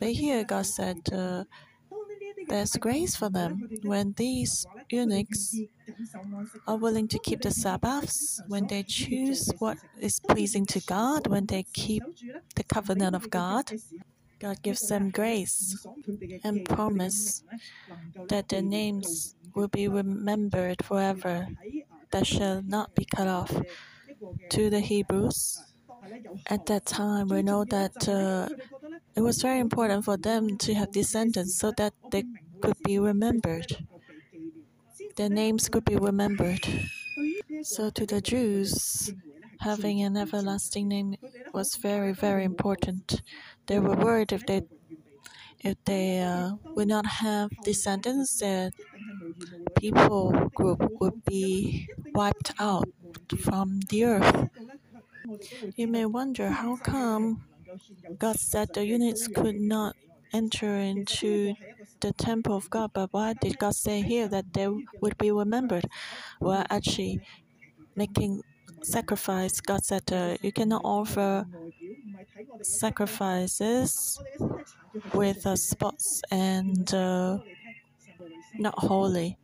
But 0.00 0.10
here, 0.12 0.44
God 0.44 0.66
said, 0.66 0.98
uh, 1.12 1.44
there's 2.48 2.72
grace 2.76 3.16
for 3.16 3.28
them 3.28 3.68
when 3.82 4.14
these 4.16 4.66
eunuchs 4.90 5.56
are 6.66 6.76
willing 6.76 7.08
to 7.08 7.18
keep 7.18 7.40
the 7.42 7.50
Sabbaths, 7.50 8.40
when 8.48 8.66
they 8.66 8.82
choose 8.82 9.50
what 9.58 9.78
is 10.00 10.20
pleasing 10.20 10.66
to 10.66 10.80
God, 10.86 11.26
when 11.26 11.46
they 11.46 11.64
keep 11.72 12.02
the 12.54 12.64
covenant 12.64 13.14
of 13.16 13.30
God. 13.30 13.70
God 14.38 14.62
gives 14.62 14.86
them 14.88 15.10
grace 15.10 15.86
and 16.44 16.64
promise 16.64 17.42
that 18.28 18.48
their 18.50 18.62
names 18.62 19.34
will 19.54 19.68
be 19.68 19.88
remembered 19.88 20.84
forever, 20.84 21.48
that 22.12 22.26
shall 22.26 22.62
not 22.62 22.94
be 22.94 23.04
cut 23.04 23.28
off. 23.28 23.52
To 24.50 24.70
the 24.70 24.80
Hebrews, 24.80 25.62
at 26.48 26.66
that 26.66 26.86
time, 26.86 27.28
we 27.28 27.42
know 27.42 27.64
that 27.64 28.08
uh, 28.08 28.48
it 29.16 29.20
was 29.22 29.42
very 29.42 29.58
important 29.58 30.04
for 30.04 30.16
them 30.16 30.56
to 30.58 30.74
have 30.74 30.92
descendants 30.92 31.56
so 31.58 31.72
that 31.76 31.94
they 32.10 32.24
could 32.60 32.76
be 32.84 32.98
remembered. 33.00 33.66
Their 35.16 35.28
names 35.28 35.68
could 35.68 35.84
be 35.84 35.96
remembered. 35.96 36.64
So, 37.62 37.90
to 37.90 38.06
the 38.06 38.20
Jews, 38.20 39.12
having 39.60 40.02
an 40.02 40.16
everlasting 40.16 40.88
name 40.88 41.16
was 41.52 41.76
very, 41.76 42.12
very 42.12 42.44
important. 42.44 43.22
They 43.66 43.78
were 43.80 43.96
worried 43.96 44.32
if 44.32 44.46
they 44.46 44.62
if 45.60 45.76
they 45.84 46.20
uh, 46.20 46.52
would 46.74 46.88
not 46.88 47.06
have 47.06 47.50
descendants, 47.64 48.38
their 48.38 48.70
people 49.78 50.32
group 50.54 50.80
would 51.00 51.24
be 51.24 51.88
wiped 52.14 52.52
out 52.58 52.88
from 53.40 53.80
the 53.90 54.04
earth. 54.04 54.48
You 55.76 55.86
may 55.86 56.04
wonder 56.06 56.50
how 56.50 56.76
come 56.76 57.44
God 58.18 58.38
said 58.38 58.68
the 58.74 58.84
eunuchs 58.86 59.28
could 59.28 59.60
not 59.60 59.96
enter 60.32 60.76
into 60.76 61.54
the 62.00 62.12
temple 62.12 62.56
of 62.56 62.68
God, 62.70 62.90
but 62.92 63.12
why 63.12 63.34
did 63.34 63.58
God 63.58 63.74
say 63.74 64.02
here 64.02 64.28
that 64.28 64.52
they 64.52 64.68
would 65.00 65.18
be 65.18 65.30
remembered? 65.30 65.86
Well, 66.40 66.64
actually, 66.70 67.20
making 67.94 68.42
sacrifice, 68.82 69.60
God 69.60 69.84
said 69.84 70.12
uh, 70.12 70.36
you 70.42 70.52
cannot 70.52 70.82
offer 70.84 71.46
sacrifices 72.62 74.20
with 75.14 75.46
uh, 75.46 75.56
spots 75.56 76.22
and 76.30 76.92
uh, 76.94 77.38
not 78.58 78.78
holy. 78.78 79.38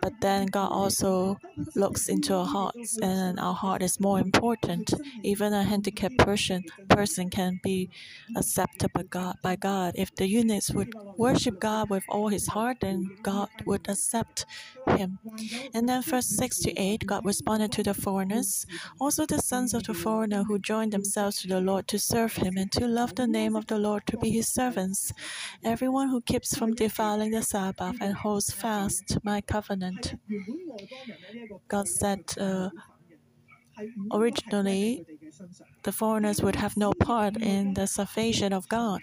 But 0.00 0.20
then 0.20 0.46
God 0.46 0.70
also 0.70 1.38
looks 1.74 2.08
into 2.08 2.34
our 2.34 2.46
hearts, 2.46 2.98
and 3.02 3.38
our 3.40 3.54
heart 3.54 3.82
is 3.82 4.00
more 4.00 4.18
important. 4.20 4.92
Even 5.22 5.52
a 5.52 5.64
handicapped 5.64 6.18
person 6.18 6.64
person 6.88 7.30
can 7.30 7.58
be 7.62 7.90
accepted 8.36 8.92
by 8.92 9.02
God. 9.04 9.36
By 9.42 9.56
God, 9.56 9.94
if 9.96 10.14
the 10.14 10.28
eunuchs 10.28 10.70
would 10.72 10.88
worship 11.16 11.58
God 11.58 11.90
with 11.90 12.04
all 12.08 12.28
his 12.28 12.48
heart, 12.48 12.78
then 12.80 13.10
God 13.22 13.48
would 13.66 13.88
accept 13.88 14.46
him. 14.86 15.18
And 15.74 15.88
then, 15.88 16.02
verse 16.02 16.26
six 16.26 16.58
to 16.60 16.72
eight, 16.80 17.06
God 17.06 17.24
responded 17.24 17.72
to 17.72 17.82
the 17.82 17.94
foreigners, 17.94 18.66
also 19.00 19.26
the 19.26 19.38
sons 19.38 19.74
of 19.74 19.84
the 19.84 19.94
foreigner 19.94 20.44
who 20.44 20.58
joined 20.58 20.92
themselves 20.92 21.40
to 21.42 21.48
the 21.48 21.60
Lord 21.60 21.86
to 21.88 21.98
serve 21.98 22.36
Him 22.36 22.56
and 22.56 22.70
to 22.72 22.86
love 22.86 23.14
the 23.14 23.26
name 23.26 23.56
of 23.56 23.66
the 23.66 23.78
Lord 23.78 24.06
to 24.08 24.16
be 24.18 24.30
His 24.30 24.48
servants. 24.48 25.12
Everyone 25.64 26.08
who 26.08 26.20
keeps 26.20 26.56
from 26.56 26.74
defiling 26.74 27.30
the 27.30 27.42
Sabbath 27.42 27.96
and 28.00 28.14
holds 28.14 28.50
fast 28.52 29.18
my 29.22 29.40
covenant. 29.40 29.87
God 31.68 31.88
said 31.88 32.20
uh, 32.38 32.70
originally 34.12 35.04
the 35.84 35.92
foreigners 35.92 36.42
would 36.42 36.56
have 36.56 36.76
no 36.76 36.92
part 36.92 37.36
in 37.36 37.74
the 37.74 37.86
salvation 37.86 38.52
of 38.52 38.68
God. 38.68 39.00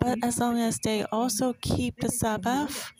But 0.00 0.18
as 0.22 0.38
long 0.38 0.58
as 0.58 0.78
they 0.82 1.04
also 1.12 1.54
keep 1.60 2.00
the 2.00 2.08
Sabbath 2.08 2.92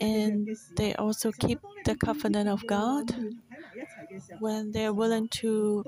and 0.00 0.48
they 0.76 0.94
also 0.94 1.32
keep 1.32 1.60
the 1.84 1.96
covenant 1.96 2.48
of 2.48 2.66
God, 2.66 3.14
when 4.38 4.72
they're 4.72 4.92
willing 4.92 5.28
to 5.42 5.84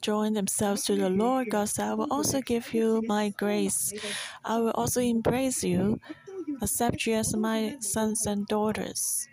join 0.00 0.32
themselves 0.34 0.84
to 0.84 0.96
the 0.96 1.10
Lord, 1.10 1.50
God 1.50 1.68
said, 1.68 1.88
I 1.88 1.94
will 1.94 2.06
also 2.10 2.40
give 2.40 2.72
you 2.72 3.02
my 3.06 3.30
grace. 3.30 3.92
I 4.44 4.58
will 4.58 4.70
also 4.72 5.00
embrace 5.00 5.64
you 5.64 6.00
accept 6.60 7.06
you 7.06 7.14
as 7.14 7.34
my 7.34 7.76
sons 7.80 8.26
and 8.26 8.46
daughters. 8.46 9.28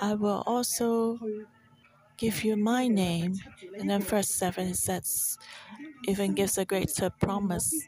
I 0.00 0.14
will 0.14 0.42
also 0.46 1.18
give 2.16 2.44
you 2.44 2.56
my 2.56 2.88
name. 2.88 3.40
And 3.78 3.90
then 3.90 4.02
verse 4.02 4.28
7 4.28 4.74
says, 4.74 5.38
even 6.06 6.34
gives 6.34 6.58
a 6.58 6.64
greater 6.64 7.10
promise. 7.10 7.86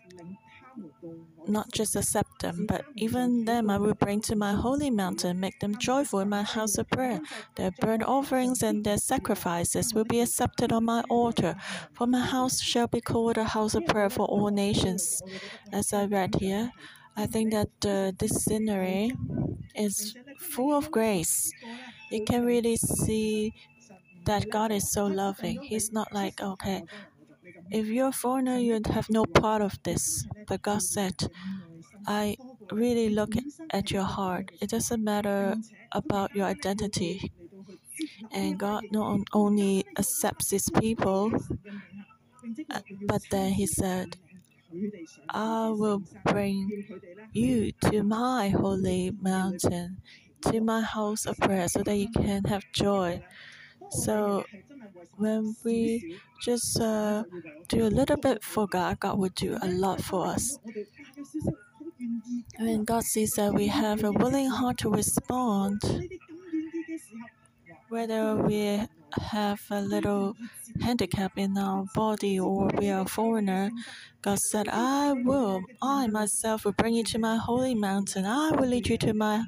Not 1.49 1.70
just 1.73 1.94
accept 1.96 2.40
them, 2.40 2.66
but 2.66 2.85
even 2.96 3.44
them 3.44 3.70
I 3.70 3.78
will 3.78 3.94
bring 3.94 4.20
to 4.23 4.35
my 4.37 4.52
holy 4.52 4.90
mountain, 4.90 5.38
make 5.38 5.61
them 5.61 5.78
joyful 5.78 6.20
in 6.20 6.28
my 6.28 6.42
house 6.42 6.76
of 6.76 6.90
prayer. 6.90 7.20
Their 7.54 7.70
burnt 7.70 8.02
offerings 8.02 8.62
and 8.62 8.85
their 8.85 8.99
sacrifices 8.99 9.94
will 9.94 10.04
be 10.04 10.20
accepted 10.20 10.73
on 10.73 10.85
my 10.85 11.02
altar, 11.08 11.54
for 11.94 12.06
my 12.06 12.20
house 12.20 12.61
shall 12.61 12.88
be 12.88 13.00
called 13.00 13.38
a 13.38 13.44
house 13.44 13.75
of 13.75 13.87
prayer 13.87 14.11
for 14.11 14.26
all 14.26 14.50
nations. 14.50 15.23
As 15.73 15.92
I 15.92 16.06
read 16.06 16.35
here, 16.35 16.73
I 17.16 17.26
think 17.26 17.52
that 17.52 17.70
uh, 17.87 18.12
this 18.18 18.44
scenery 18.44 19.12
is 19.75 20.14
full 20.38 20.75
of 20.76 20.90
grace. 20.90 21.52
You 22.11 22.25
can 22.25 22.44
really 22.44 22.76
see 22.76 23.52
that 24.26 24.50
God 24.50 24.73
is 24.73 24.90
so 24.90 25.06
loving. 25.06 25.61
He's 25.62 25.92
not 25.92 26.12
like, 26.12 26.42
okay, 26.42 26.85
if 27.70 27.87
you're 27.87 28.08
a 28.08 28.12
foreigner, 28.12 28.58
you'd 28.58 28.88
have 28.88 29.08
no 29.11 29.25
part 29.25 29.62
of 29.62 29.78
this. 29.85 30.26
But 30.46 30.62
God 30.62 30.82
said, 30.82 31.28
I 32.06 32.37
really 32.73 33.11
look 33.11 33.35
at 33.70 33.90
your 33.90 34.04
heart. 34.04 34.50
It 34.61 34.70
doesn't 34.70 35.04
matter 35.04 35.56
about 35.92 36.35
your 36.35 36.46
identity. 36.46 37.32
And 38.30 38.58
God 38.58 38.85
not 38.92 39.20
only 39.32 39.85
accepts 39.99 40.50
His 40.50 40.68
people, 40.78 41.32
uh, 42.70 42.80
but 43.06 43.23
then 43.30 43.52
He 43.52 43.66
said, 43.66 44.16
I 45.30 45.68
will 45.71 46.02
bring 46.25 46.71
you 47.33 47.73
to 47.90 48.02
my 48.02 48.49
holy 48.50 49.11
mountain, 49.21 49.99
to 50.42 50.61
my 50.61 50.80
house 50.83 51.26
of 51.26 51.37
prayer, 51.38 51.68
so 51.68 51.83
that 51.83 51.97
you 51.97 52.11
can 52.11 52.45
have 52.45 52.64
joy. 52.73 53.23
So 53.90 54.45
when 55.16 55.56
we 55.64 56.18
just 56.42 56.80
uh, 56.80 57.25
do 57.68 57.87
a 57.87 57.92
little 58.00 58.16
bit 58.16 58.45
for 58.45 58.66
God, 58.66 59.00
God 59.00 59.18
will 59.18 59.30
do 59.35 59.59
a 59.62 59.68
lot 59.68 60.02
for 60.02 60.26
us. 60.26 60.59
When 62.59 62.85
God 62.85 63.04
sees 63.04 63.33
that 63.35 63.54
we 63.54 63.68
have 63.68 64.04
a 64.04 64.12
willing 64.12 64.50
heart 64.50 64.78
to 64.78 64.90
respond, 64.90 65.80
whether 67.88 68.37
we 68.37 68.87
have 69.20 69.62
a 69.70 69.80
little 69.80 70.37
handicap 70.80 71.32
in 71.37 71.56
our 71.58 71.85
body 71.94 72.38
or 72.38 72.70
we 72.78 72.90
are 72.90 73.02
a 73.02 73.06
foreigner, 73.08 73.70
God 74.23 74.38
said, 74.38 74.68
I 74.68 75.12
will, 75.12 75.62
I 75.82 76.06
myself 76.08 76.64
will 76.64 76.73
bring 76.73 76.94
you 76.94 77.04
to 77.04 77.18
my 77.18 77.37
holy 77.37 77.75
mountain. 77.75 78.25
I 78.26 78.50
will 78.50 78.68
lead 78.68 78.88
you 78.88 78.99
to 78.99 79.14
my 79.14 79.44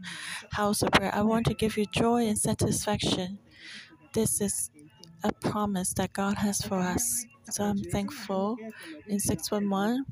house 0.53 0.83
of 0.83 0.91
prayer. 0.93 1.15
I 1.15 1.23
want 1.23 1.47
to 1.47 1.55
give 1.55 1.77
you 1.77 1.87
joy 1.87 2.27
and 2.27 2.39
satisfaction. 2.39 3.39
This 4.13 4.41
is 4.41 4.71
a 5.25 5.33
promise 5.33 5.93
that 5.95 6.13
God 6.13 6.39
has 6.39 6.63
for 6.63 6.79
us. 6.79 7.25
So 7.51 7.65
I'm 7.65 7.79
thankful 7.79 8.57
in 9.09 9.21
611. 9.21 10.05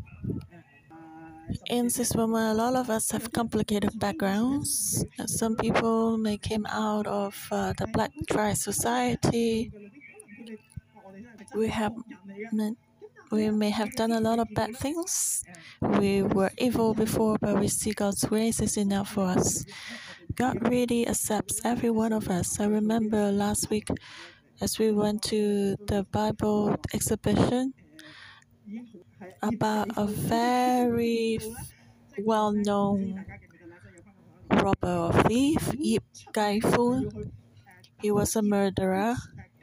In 1.69 1.91
611, 1.91 2.50
a 2.50 2.55
lot 2.55 2.75
of 2.75 2.91
us 2.91 3.11
have 3.12 3.33
complicated 3.33 3.99
backgrounds. 3.99 5.05
Some 5.26 5.57
people 5.57 6.19
may 6.19 6.38
came 6.38 6.67
out 6.67 7.07
of 7.07 7.37
uh, 7.53 7.73
the 7.79 7.87
black 7.87 8.11
dry 8.26 8.55
society. 8.55 9.71
We 11.55 11.69
have 11.69 11.93
we 13.31 13.50
may 13.50 13.71
have 13.71 13.93
done 13.95 14.12
a 14.12 14.21
lot 14.21 14.38
of 14.38 14.49
bad 14.55 14.76
things. 14.76 15.45
We 15.81 16.23
were 16.23 16.50
evil 16.59 16.95
before, 16.95 17.38
but 17.41 17.59
we 17.61 17.69
see 17.69 17.93
God's 17.93 18.25
grace 18.25 18.61
is 18.61 18.76
enough 18.76 19.11
for 19.11 19.26
us. 19.26 19.65
God 20.35 20.69
really 20.69 21.07
accepts 21.09 21.61
every 21.65 21.91
one 21.91 22.12
of 22.12 22.29
us. 22.29 22.61
I 22.61 22.67
remember 22.67 23.33
last 23.33 23.71
week 23.71 23.88
as 24.61 24.79
we 24.79 24.93
went 24.93 25.23
to 25.25 25.76
the 25.87 26.05
Bible 26.11 26.76
exhibition 26.93 27.75
about 29.42 29.88
a 29.97 30.06
very 30.06 31.38
well 32.18 32.52
known 32.52 33.25
robber 34.50 34.97
or 34.97 35.12
thief, 35.25 35.73
Yip 35.78 36.04
Gai 36.33 36.61
Fu. 36.61 37.11
He 38.00 38.11
was 38.11 38.37
a 38.37 38.42
murderer. 38.42 39.16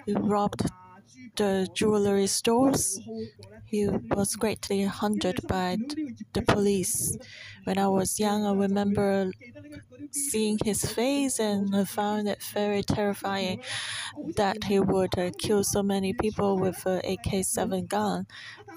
He 0.06 0.14
robbed 0.14 0.66
the 1.36 1.68
jewelry 1.74 2.28
stores. 2.28 3.00
He 3.66 3.88
was 3.90 4.36
greatly 4.36 4.84
hunted 4.84 5.40
by 5.48 5.78
the 6.34 6.42
police. 6.44 7.18
When 7.66 7.78
I 7.78 7.88
was 7.88 8.20
young, 8.20 8.46
I 8.46 8.54
remember 8.54 9.32
seeing 10.12 10.58
his 10.64 10.86
face 10.86 11.40
and 11.40 11.76
I 11.76 11.86
found 11.86 12.28
it 12.30 12.42
very 12.44 12.84
terrifying 12.84 13.60
that 14.36 14.66
he 14.66 14.80
would 14.80 15.18
uh, 15.18 15.32
kill 15.38 15.64
so 15.64 15.84
many 15.84 16.14
people 16.14 16.60
with 16.60 16.86
an 16.86 17.02
AK-7 17.04 17.88
gun. 17.88 18.28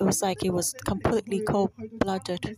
It 0.00 0.04
was 0.04 0.22
like 0.22 0.38
he 0.42 0.50
was 0.50 0.74
completely 0.86 1.40
cold-blooded. 1.40 2.56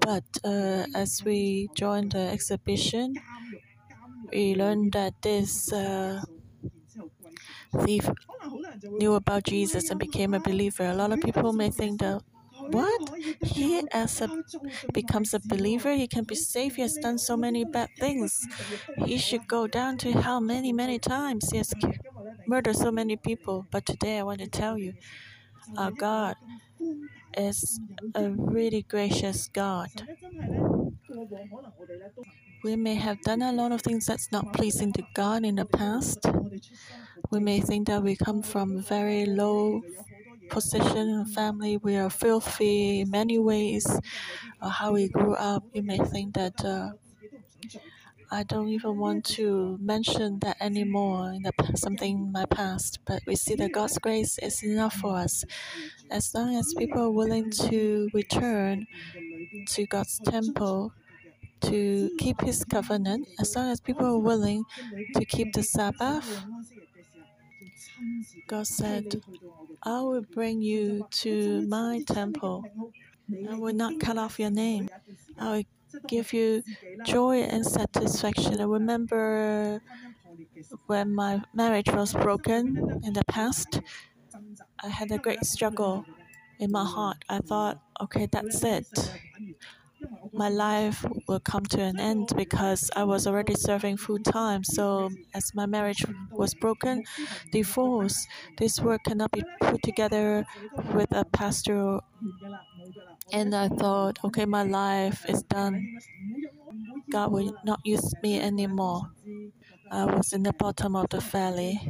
But 0.00 0.24
uh, 0.44 0.84
as 0.94 1.22
we 1.24 1.70
joined 1.74 2.12
the 2.12 2.28
exhibition, 2.28 3.14
we 4.32 4.54
learned 4.54 4.92
that 4.92 5.14
this 5.22 5.72
uh, 5.72 6.22
thief 7.84 8.08
knew 8.98 9.14
about 9.14 9.44
Jesus 9.44 9.90
and 9.90 9.98
became 10.00 10.34
a 10.34 10.40
believer. 10.40 10.84
A 10.84 10.94
lot 10.94 11.12
of 11.12 11.20
people 11.20 11.52
may 11.52 11.70
think 11.70 12.00
that 12.00 12.22
what? 12.68 13.10
He 13.42 13.82
as 13.92 14.20
a 14.20 14.30
becomes 14.92 15.34
a 15.34 15.40
believer? 15.40 15.94
He 15.94 16.06
can 16.08 16.24
be 16.24 16.34
saved? 16.36 16.76
He 16.76 16.82
has 16.82 16.96
done 16.96 17.18
so 17.18 17.36
many 17.36 17.64
bad 17.64 17.90
things. 17.98 18.46
He 19.04 19.18
should 19.18 19.46
go 19.48 19.66
down 19.66 19.98
to 19.98 20.12
hell 20.12 20.40
many 20.40 20.72
many 20.72 20.98
times. 20.98 21.50
He 21.50 21.58
has 21.58 21.72
murdered 22.46 22.76
so 22.76 22.90
many 22.92 23.16
people. 23.16 23.66
But 23.70 23.86
today 23.86 24.18
i 24.18 24.22
want 24.22 24.40
to 24.40 24.48
tell 24.48 24.78
you 24.78 24.94
our 25.76 25.92
god 25.92 26.36
is 27.36 27.80
a 28.14 28.30
really 28.30 28.82
gracious 28.82 29.48
god. 29.48 29.90
We 32.64 32.76
may 32.76 32.94
have 32.94 33.20
done 33.22 33.42
a 33.42 33.52
lot 33.52 33.72
of 33.72 33.82
things 33.82 34.06
that's 34.06 34.32
not 34.32 34.52
pleasing 34.52 34.92
to 34.94 35.02
God 35.14 35.44
in 35.44 35.56
the 35.56 35.66
past. 35.66 36.26
We 37.32 37.40
may 37.40 37.60
think 37.60 37.88
that 37.88 38.04
we 38.04 38.14
come 38.14 38.42
from 38.42 38.76
a 38.76 38.80
very 38.82 39.24
low 39.26 39.82
position 40.50 41.08
in 41.08 41.24
family, 41.26 41.76
we 41.78 41.96
are 41.96 42.10
filthy 42.10 43.00
in 43.00 43.10
many 43.10 43.38
ways, 43.38 43.86
or 44.62 44.70
how 44.70 44.92
we 44.92 45.08
grew 45.08 45.34
up. 45.34 45.64
You 45.72 45.82
may 45.82 45.98
think 45.98 46.34
that 46.34 46.64
uh, 46.64 46.90
I 48.30 48.42
don't 48.44 48.68
even 48.68 48.96
want 48.98 49.24
to 49.36 49.76
mention 49.80 50.38
that 50.40 50.56
anymore 50.60 51.32
in 51.32 51.42
the 51.42 51.52
something 51.76 52.16
in 52.18 52.32
my 52.32 52.46
past. 52.46 52.98
But 53.04 53.22
we 53.26 53.36
see 53.36 53.54
that 53.56 53.72
God's 53.72 53.98
grace 53.98 54.38
is 54.38 54.62
enough 54.62 54.94
for 54.94 55.16
us, 55.18 55.44
as 56.10 56.34
long 56.34 56.56
as 56.56 56.74
people 56.74 57.02
are 57.02 57.10
willing 57.10 57.50
to 57.68 58.08
return 58.14 58.86
to 59.68 59.86
God's 59.86 60.18
temple 60.20 60.92
to 61.62 62.10
keep 62.18 62.40
his 62.42 62.64
covenant, 62.64 63.28
as 63.40 63.56
long 63.56 63.70
as 63.70 63.80
people 63.80 64.06
are 64.06 64.18
willing 64.18 64.64
to 65.16 65.24
keep 65.24 65.52
the 65.52 65.62
Sabbath, 65.62 66.44
God 68.48 68.66
said, 68.66 69.22
I 69.82 70.00
will 70.02 70.22
bring 70.22 70.62
you 70.62 71.06
to 71.22 71.62
my 71.68 72.02
temple. 72.06 72.64
I 73.50 73.56
will 73.56 73.74
not 73.74 74.00
cut 74.00 74.18
off 74.18 74.38
your 74.38 74.50
name. 74.50 74.88
I 75.38 75.50
will 75.52 75.64
give 76.08 76.32
you 76.32 76.62
joy 77.04 77.42
and 77.42 77.64
satisfaction. 77.66 78.60
I 78.60 78.64
remember 78.64 79.80
when 80.86 81.14
my 81.14 81.42
marriage 81.54 81.90
was 81.90 82.12
broken 82.12 83.00
in 83.04 83.12
the 83.12 83.24
past, 83.26 83.80
I 84.82 84.88
had 84.88 85.10
a 85.10 85.18
great 85.18 85.44
struggle 85.44 86.04
in 86.58 86.70
my 86.70 86.84
heart. 86.84 87.24
I 87.28 87.38
thought, 87.38 87.80
okay, 88.00 88.26
that's 88.30 88.62
it 88.64 88.86
my 90.32 90.48
life 90.48 91.04
will 91.28 91.40
come 91.40 91.64
to 91.66 91.80
an 91.80 91.98
end 92.00 92.32
because 92.36 92.90
I 92.96 93.04
was 93.04 93.26
already 93.26 93.54
serving 93.54 93.96
full 93.98 94.18
time. 94.18 94.64
So, 94.64 95.10
as 95.34 95.54
my 95.54 95.66
marriage 95.66 96.04
was 96.30 96.54
broken, 96.54 97.04
divorce, 97.50 98.26
this 98.58 98.80
work 98.80 99.04
cannot 99.04 99.32
be 99.32 99.42
put 99.60 99.82
together 99.82 100.46
with 100.94 101.12
a 101.12 101.24
pastor. 101.24 102.00
And 103.32 103.54
I 103.54 103.68
thought, 103.68 104.18
okay, 104.24 104.44
my 104.44 104.62
life 104.62 105.24
is 105.28 105.42
done. 105.42 105.98
God 107.10 107.32
will 107.32 107.54
not 107.64 107.80
use 107.84 108.12
me 108.22 108.40
anymore. 108.40 109.10
I 109.90 110.06
was 110.06 110.32
in 110.32 110.42
the 110.42 110.52
bottom 110.52 110.96
of 110.96 111.08
the 111.10 111.20
valley. 111.20 111.80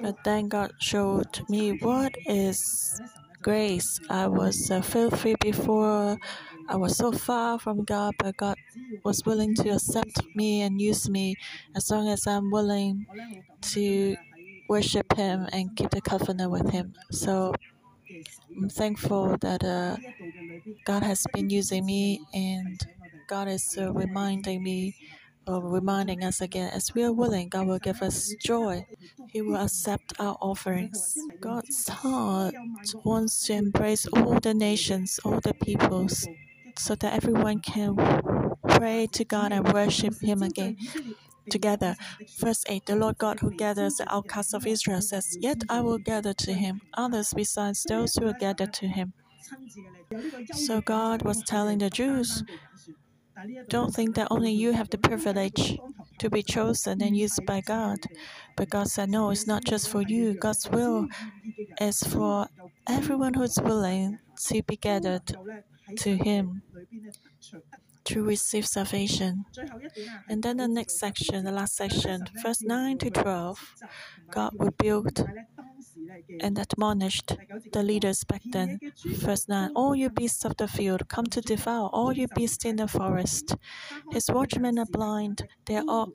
But 0.00 0.24
then 0.24 0.48
God 0.48 0.72
showed 0.80 1.40
me 1.48 1.72
what 1.78 2.14
is 2.26 3.00
grace. 3.42 4.00
I 4.10 4.26
was 4.26 4.70
uh, 4.70 4.80
filthy 4.82 5.34
before. 5.40 6.18
I 6.68 6.76
was 6.76 6.96
so 6.96 7.12
far 7.12 7.58
from 7.58 7.84
God, 7.84 8.14
but 8.18 8.36
God 8.36 8.56
was 9.04 9.22
willing 9.24 9.54
to 9.56 9.70
accept 9.70 10.22
me 10.34 10.62
and 10.62 10.80
use 10.80 11.08
me 11.08 11.36
as 11.74 11.90
long 11.90 12.08
as 12.08 12.26
I'm 12.26 12.50
willing 12.50 13.06
to 13.72 14.16
worship 14.68 15.16
Him 15.16 15.46
and 15.52 15.74
keep 15.76 15.90
the 15.90 16.00
covenant 16.00 16.50
with 16.50 16.70
Him. 16.70 16.94
So 17.10 17.54
I'm 18.56 18.68
thankful 18.68 19.36
that 19.40 19.64
uh, 19.64 19.96
God 20.84 21.02
has 21.02 21.26
been 21.32 21.50
using 21.50 21.84
me 21.86 22.20
and 22.34 22.80
God 23.28 23.48
is 23.48 23.76
uh, 23.78 23.92
reminding 23.92 24.62
me 24.62 24.94
reminding 25.56 26.24
us 26.24 26.40
again 26.40 26.70
as 26.72 26.94
we 26.94 27.02
are 27.02 27.12
willing, 27.12 27.48
God 27.48 27.66
will 27.66 27.78
give 27.78 28.02
us 28.02 28.34
joy. 28.40 28.86
He 29.28 29.40
will 29.42 29.56
accept 29.56 30.12
our 30.18 30.36
offerings. 30.40 31.18
God's 31.40 31.88
heart 31.88 32.54
wants 33.04 33.46
to 33.46 33.54
embrace 33.54 34.06
all 34.06 34.38
the 34.40 34.54
nations, 34.54 35.18
all 35.24 35.40
the 35.40 35.54
peoples, 35.54 36.28
so 36.76 36.94
that 36.96 37.14
everyone 37.14 37.60
can 37.60 37.96
pray 38.68 39.06
to 39.12 39.24
God 39.24 39.52
and 39.52 39.72
worship 39.72 40.20
Him 40.20 40.42
again 40.42 40.76
together. 41.50 41.96
Verse 42.38 42.64
8 42.68 42.86
The 42.86 42.96
Lord 42.96 43.18
God 43.18 43.40
who 43.40 43.50
gathers 43.50 43.96
the 43.96 44.12
outcasts 44.12 44.54
of 44.54 44.66
Israel 44.66 45.00
says, 45.00 45.36
Yet 45.40 45.64
I 45.68 45.80
will 45.80 45.98
gather 45.98 46.34
to 46.34 46.52
him 46.52 46.82
others 46.94 47.32
besides 47.34 47.84
those 47.84 48.14
who 48.14 48.26
are 48.28 48.38
gathered 48.38 48.72
to 48.74 48.86
him. 48.86 49.14
So 50.52 50.80
God 50.80 51.22
was 51.22 51.42
telling 51.42 51.78
the 51.78 51.90
Jews, 51.90 52.42
don't 53.68 53.94
think 53.94 54.14
that 54.16 54.28
only 54.30 54.52
you 54.52 54.72
have 54.72 54.90
the 54.90 54.98
privilege 54.98 55.78
to 56.18 56.30
be 56.30 56.42
chosen 56.42 57.02
and 57.02 57.16
used 57.16 57.44
by 57.46 57.60
God. 57.60 57.98
But 58.56 58.70
God 58.70 58.88
said, 58.88 59.10
No, 59.10 59.30
it's 59.30 59.46
not 59.46 59.64
just 59.64 59.88
for 59.88 60.02
you. 60.02 60.34
God's 60.34 60.68
will 60.70 61.06
is 61.80 62.02
for 62.02 62.48
everyone 62.88 63.34
who's 63.34 63.58
willing 63.60 64.18
to 64.46 64.62
be 64.62 64.76
gathered 64.76 65.26
to 65.98 66.16
Him. 66.16 66.62
to 68.04 68.24
receive 68.24 68.66
salvation. 68.66 69.44
And 70.28 70.42
then 70.42 70.56
the 70.56 70.68
next 70.68 70.98
section, 70.98 71.44
the 71.44 71.52
last 71.52 71.76
section, 71.76 72.24
verse 72.42 72.62
9 72.62 72.98
to 72.98 73.10
12, 73.10 73.74
God 74.30 74.52
rebuked 74.58 75.22
and 76.40 76.58
admonished 76.58 77.36
the 77.72 77.82
leaders 77.82 78.24
back 78.24 78.42
then. 78.52 78.78
Verse 79.04 79.48
9 79.48 79.72
All 79.74 79.94
you 79.94 80.10
beasts 80.10 80.44
of 80.44 80.56
the 80.56 80.68
field, 80.68 81.08
come 81.08 81.26
to 81.26 81.40
devour 81.40 81.88
all 81.92 82.12
you 82.12 82.26
beasts 82.34 82.64
in 82.64 82.76
the 82.76 82.88
forest. 82.88 83.56
His 84.10 84.30
watchmen 84.30 84.78
are 84.78 84.86
blind, 84.86 85.46
they 85.66 85.76
are 85.76 85.84
all 85.88 86.12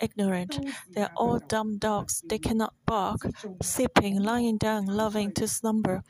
ignorant, 0.00 0.58
they 0.94 1.02
are 1.02 1.12
all 1.16 1.38
dumb 1.38 1.78
dogs, 1.78 2.22
they 2.28 2.38
cannot 2.38 2.74
bark, 2.86 3.26
sleeping, 3.62 4.22
lying 4.22 4.56
down, 4.58 4.86
loving 4.86 5.32
to 5.32 5.48
slumber. 5.48 6.02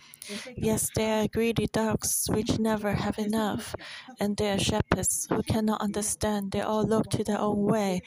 Yes, 0.57 0.91
they 0.95 1.11
are 1.21 1.29
greedy 1.29 1.67
dogs 1.67 2.29
which 2.31 2.59
never 2.59 2.93
have 2.93 3.19
enough, 3.19 3.75
and 4.21 4.37
they 4.37 4.51
are 4.51 4.59
shepherds 4.59 5.27
who 5.31 5.43
cannot 5.43 5.81
understand, 5.81 6.53
they 6.53 6.61
all 6.61 6.85
look 6.85 7.09
to 7.11 7.25
their 7.25 7.41
own 7.41 7.63
way, 7.63 8.03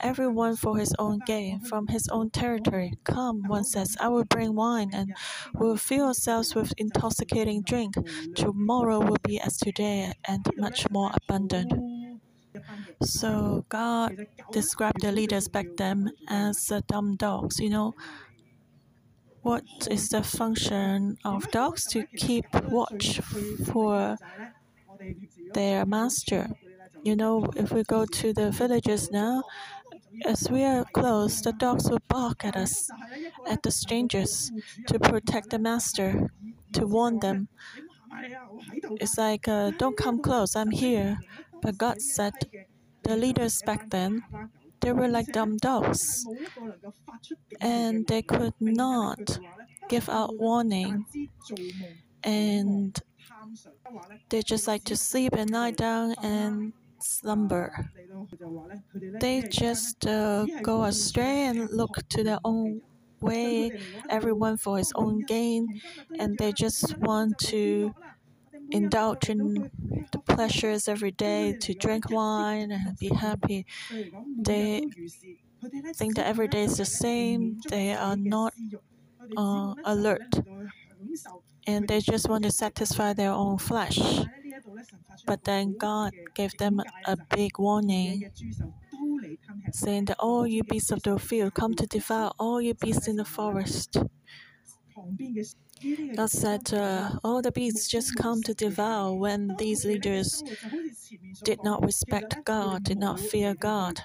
everyone 0.00 0.56
for 0.56 0.78
his 0.78 0.94
own 0.98 1.20
gain, 1.26 1.60
from 1.60 1.88
his 1.88 2.08
own 2.08 2.30
territory. 2.30 2.94
Come, 3.04 3.42
one 3.46 3.64
says, 3.64 3.96
I 4.00 4.08
will 4.08 4.24
bring 4.24 4.54
wine 4.62 4.90
and 4.98 5.08
we'll 5.58 5.80
fill 5.88 6.06
ourselves 6.10 6.54
with 6.54 6.70
intoxicating 6.84 7.60
drink. 7.62 7.92
Tomorrow 8.44 8.98
will 9.08 9.22
be 9.30 9.36
as 9.46 9.54
today 9.66 10.12
and 10.30 10.42
much 10.56 10.80
more 10.90 11.10
abundant. 11.20 11.70
So 13.02 13.64
God 13.68 14.10
described 14.52 15.00
the 15.02 15.12
leaders 15.12 15.48
back 15.48 15.66
then 15.76 15.98
as 16.28 16.70
uh, 16.70 16.80
dumb 16.92 17.16
dogs. 17.16 17.58
You 17.58 17.70
know, 17.70 17.88
what 19.42 19.64
is 19.90 20.08
the 20.08 20.22
function 20.22 21.18
of 21.24 21.50
dogs 21.50 21.86
to 21.92 22.06
keep 22.16 22.46
watch 22.70 23.20
for 23.72 24.16
their 25.54 25.84
master? 25.86 26.42
You 27.02 27.16
know, 27.16 27.34
if 27.56 27.72
we 27.72 27.82
go 27.82 28.06
to 28.20 28.32
the 28.32 28.50
villages 28.50 29.10
now, 29.10 29.42
as 30.24 30.50
we 30.50 30.64
are 30.64 30.84
close, 30.92 31.40
the 31.42 31.52
dogs 31.52 31.90
will 31.90 32.02
bark 32.08 32.44
at 32.44 32.56
us, 32.56 32.90
at 33.48 33.62
the 33.62 33.70
strangers, 33.70 34.50
to 34.88 34.98
protect 34.98 35.50
the 35.50 35.58
master, 35.58 36.30
to 36.72 36.86
warn 36.86 37.18
them. 37.20 37.48
It's 39.00 39.16
like, 39.18 39.48
uh, 39.48 39.70
don't 39.78 39.96
come 39.96 40.20
close, 40.20 40.54
I'm 40.56 40.70
here. 40.70 41.18
But 41.62 41.78
God 41.78 42.00
said, 42.00 42.34
the 43.02 43.16
leaders 43.16 43.62
back 43.64 43.90
then, 43.90 44.22
they 44.80 44.92
were 44.92 45.08
like 45.08 45.26
dumb 45.32 45.56
dogs, 45.58 46.26
and 47.60 48.06
they 48.06 48.22
could 48.22 48.54
not 48.60 49.38
give 49.88 50.08
out 50.08 50.38
warning, 50.38 51.06
and 52.22 52.98
they 54.28 54.42
just 54.42 54.66
like 54.66 54.84
to 54.84 54.96
sleep 54.96 55.32
and 55.34 55.50
lie 55.50 55.70
down 55.70 56.14
and 56.22 56.72
slumber. 57.02 57.90
They 59.20 59.42
just 59.42 60.06
uh, 60.06 60.46
go 60.62 60.84
astray 60.84 61.44
and 61.46 61.68
look 61.70 61.98
to 62.10 62.24
their 62.24 62.38
own 62.44 62.82
way, 63.20 63.72
everyone 64.08 64.56
for 64.56 64.78
his 64.78 64.92
own 64.96 65.22
gain, 65.22 65.68
and 66.18 66.38
they 66.38 66.52
just 66.52 66.98
want 66.98 67.38
to 67.52 67.94
indulge 68.70 69.28
in 69.30 69.70
the 70.12 70.18
pleasures 70.18 70.88
every 70.88 71.12
day, 71.12 71.54
to 71.60 71.74
drink 71.74 72.10
wine 72.10 72.70
and 72.72 72.98
be 72.98 73.08
happy. 73.10 73.66
They 74.36 74.86
think 75.96 76.16
that 76.16 76.26
every 76.26 76.48
day 76.48 76.64
is 76.64 76.76
the 76.76 76.84
same. 76.84 77.62
They 77.68 77.92
are 77.94 78.16
not 78.16 78.54
uh, 79.36 79.74
alert, 79.84 80.40
and 81.66 81.88
they 81.88 82.00
just 82.00 82.28
want 82.28 82.44
to 82.44 82.50
satisfy 82.50 83.12
their 83.12 83.32
own 83.32 83.58
flesh. 83.58 83.98
But 85.26 85.44
then 85.44 85.76
God 85.78 86.12
gave 86.34 86.56
them 86.58 86.80
a 87.06 87.16
big 87.34 87.58
warning, 87.58 88.30
saying 89.72 90.06
that 90.06 90.18
all 90.18 90.46
you 90.46 90.62
beasts 90.64 90.90
of 90.90 91.02
the 91.02 91.18
field 91.18 91.54
come 91.54 91.74
to 91.74 91.86
devour 91.86 92.32
all 92.38 92.60
you 92.60 92.74
beasts 92.74 93.08
in 93.08 93.16
the 93.16 93.24
forest. 93.24 93.96
God 96.16 96.30
said, 96.30 96.72
uh, 96.72 97.18
All 97.24 97.42
the 97.42 97.52
beasts 97.52 97.88
just 97.88 98.14
come 98.16 98.42
to 98.42 98.54
devour 98.54 99.14
when 99.14 99.56
these 99.58 99.84
leaders 99.84 100.42
did 101.44 101.62
not 101.62 101.82
respect 101.84 102.36
God, 102.44 102.84
did 102.84 102.98
not 102.98 103.18
fear 103.18 103.54
God, 103.54 104.02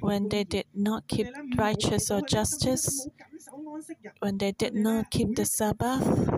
when 0.00 0.28
they 0.28 0.44
did 0.44 0.66
not 0.74 1.06
keep 1.08 1.26
righteous 1.56 2.10
or 2.10 2.22
justice, 2.22 3.06
when 4.20 4.38
they 4.38 4.52
did 4.52 4.74
not 4.74 5.10
keep 5.10 5.34
the 5.34 5.44
Sabbath, 5.44 6.30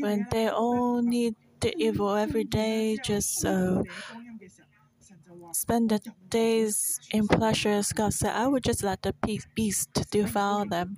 when 0.00 0.26
they 0.30 0.48
only 0.48 1.34
the 1.60 1.74
evil 1.76 2.14
every 2.14 2.44
day, 2.44 2.96
just 3.04 3.44
uh, 3.44 3.82
spend 5.52 5.90
the 5.90 6.00
days 6.28 7.00
in 7.10 7.28
pleasures. 7.28 7.92
God 7.92 8.12
said, 8.12 8.32
I 8.32 8.46
would 8.46 8.64
just 8.64 8.82
let 8.82 9.02
the 9.02 9.14
beast 9.54 9.92
devour 10.10 10.66
them. 10.66 10.96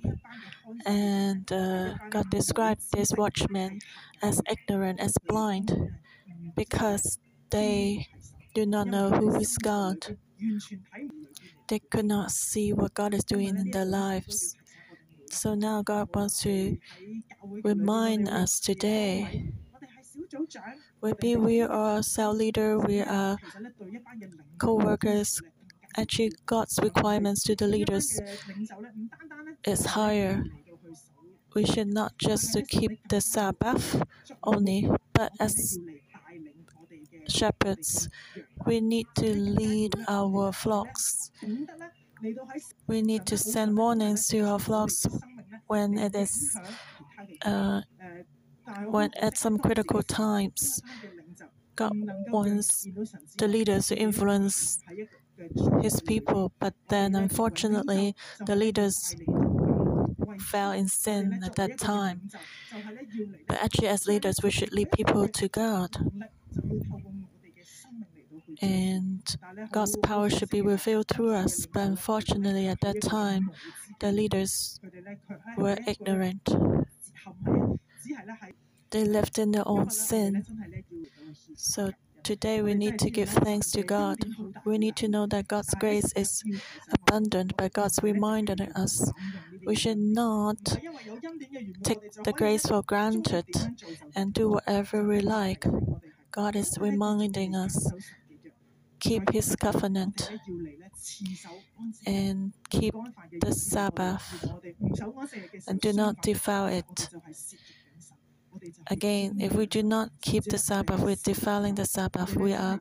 And 0.85 1.51
uh, 1.51 1.95
God 2.09 2.29
described 2.29 2.81
these 2.93 3.11
watchmen 3.17 3.79
as 4.21 4.41
ignorant, 4.49 4.99
as 4.99 5.15
blind, 5.27 5.71
because 6.55 7.19
they 7.49 8.07
do 8.53 8.65
not 8.65 8.87
know 8.87 9.09
who 9.09 9.35
is 9.35 9.57
God. 9.57 10.17
They 11.67 11.79
could 11.79 12.05
not 12.05 12.31
see 12.31 12.73
what 12.73 12.93
God 12.93 13.13
is 13.13 13.23
doing 13.23 13.57
in 13.57 13.71
their 13.71 13.85
lives. 13.85 14.55
So 15.31 15.53
now 15.53 15.83
God 15.83 16.09
wants 16.13 16.41
to 16.43 16.77
remind 17.63 18.29
us 18.29 18.59
today 18.59 19.53
Maybe 21.01 21.35
we 21.35 21.61
are 21.61 22.01
cell 22.03 22.33
leader, 22.33 22.77
we 22.79 23.01
are 23.01 23.37
co-workers. 24.59 25.41
Actually, 25.97 26.31
God's 26.45 26.79
requirements 26.81 27.43
to 27.43 27.55
the 27.55 27.67
leaders 27.67 28.19
is 29.65 29.85
higher. 29.85 30.43
We 31.53 31.65
should 31.65 31.87
not 31.87 32.17
just 32.17 32.53
to 32.53 32.63
keep 32.63 32.93
the 33.07 33.21
Sabbath 33.21 34.01
only, 34.43 34.89
but 35.13 35.31
as 35.39 35.77
shepherds, 37.27 38.09
we 38.65 38.81
need 38.81 39.07
to 39.15 39.33
lead 39.33 39.93
our 40.07 40.51
flocks. 40.51 41.31
We 42.87 43.01
need 43.01 43.25
to 43.27 43.37
send 43.37 43.77
warnings 43.77 44.27
to 44.27 44.39
our 44.41 44.59
flocks 44.59 45.05
when 45.67 45.97
it 45.97 46.15
is 46.15 46.59
uh, 47.45 47.81
when 48.87 49.11
at 49.19 49.37
some 49.37 49.57
critical 49.57 50.03
times, 50.03 50.81
God 51.75 51.93
wants 52.29 52.87
the 53.37 53.47
leaders 53.47 53.87
to 53.87 53.95
influence 53.97 54.79
his 55.81 56.01
people, 56.01 56.51
but 56.59 56.73
then 56.89 57.15
unfortunately, 57.15 58.15
the 58.45 58.55
leaders 58.55 59.15
fell 60.39 60.71
in 60.71 60.87
sin 60.87 61.41
at 61.43 61.55
that 61.55 61.77
time. 61.77 62.29
But 63.47 63.63
actually, 63.63 63.87
as 63.87 64.07
leaders, 64.07 64.37
we 64.43 64.51
should 64.51 64.73
lead 64.73 64.91
people 64.91 65.27
to 65.27 65.47
God. 65.47 65.97
And 68.61 69.23
God's 69.71 69.95
power 69.97 70.29
should 70.29 70.49
be 70.49 70.61
revealed 70.61 71.07
through 71.07 71.33
us. 71.33 71.65
But 71.65 71.81
unfortunately, 71.81 72.67
at 72.67 72.81
that 72.81 73.01
time, 73.01 73.51
the 73.99 74.11
leaders 74.11 74.79
were 75.57 75.77
ignorant. 75.87 76.49
They 78.91 79.03
lived 79.05 79.37
in 79.37 79.51
their 79.51 79.67
own 79.67 79.89
sin. 79.89 80.45
So 81.55 81.91
today 82.23 82.61
we 82.61 82.73
need 82.73 82.97
to 82.99 83.09
give 83.09 83.29
thanks 83.29 83.71
to 83.71 83.83
God. 83.83 84.17
We 84.65 84.77
need 84.77 84.95
to 84.97 85.07
know 85.07 85.27
that 85.27 85.47
God's 85.47 85.73
grace 85.75 86.11
is 86.15 86.43
abundant, 86.91 87.55
but 87.57 87.73
God's 87.73 87.99
reminding 88.01 88.61
us 88.73 89.11
we 89.65 89.75
should 89.75 89.97
not 89.99 90.57
take 91.83 92.11
the 92.23 92.33
grace 92.33 92.65
for 92.65 92.81
granted 92.83 93.45
and 94.15 94.33
do 94.33 94.49
whatever 94.49 95.03
we 95.03 95.19
like. 95.21 95.65
God 96.31 96.55
is 96.55 96.77
reminding 96.79 97.55
us 97.55 97.91
keep 98.99 99.31
His 99.31 99.55
covenant 99.55 100.31
and 102.05 102.53
keep 102.69 102.93
the 103.39 103.53
Sabbath 103.53 104.45
and 105.67 105.79
do 105.79 105.93
not 105.93 106.21
defile 106.21 106.67
it. 106.67 107.09
Again, 108.89 109.37
if 109.39 109.53
we 109.53 109.65
do 109.65 109.83
not 109.83 110.09
keep 110.21 110.45
the 110.45 110.57
Sabbath, 110.57 110.99
we're 110.99 111.15
defiling 111.15 111.75
the 111.75 111.85
Sabbath. 111.85 112.35
We 112.35 112.53
are 112.53 112.79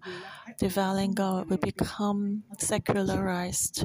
defiling 0.59 1.13
God. 1.13 1.51
We 1.51 1.57
become 1.57 2.45
secularized. 2.59 3.85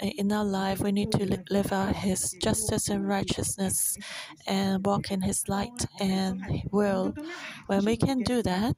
In 0.00 0.32
our 0.32 0.44
life, 0.44 0.80
we 0.80 0.92
need 0.92 1.12
to 1.12 1.38
live 1.50 1.72
out 1.72 1.96
His 1.96 2.32
justice 2.42 2.88
and 2.88 3.06
righteousness 3.08 3.96
and 4.46 4.84
walk 4.84 5.10
in 5.10 5.22
His 5.22 5.48
light 5.48 5.86
and 6.00 6.42
will. 6.70 7.14
When 7.66 7.84
we 7.84 7.96
can 7.96 8.22
do 8.22 8.42
that, 8.42 8.76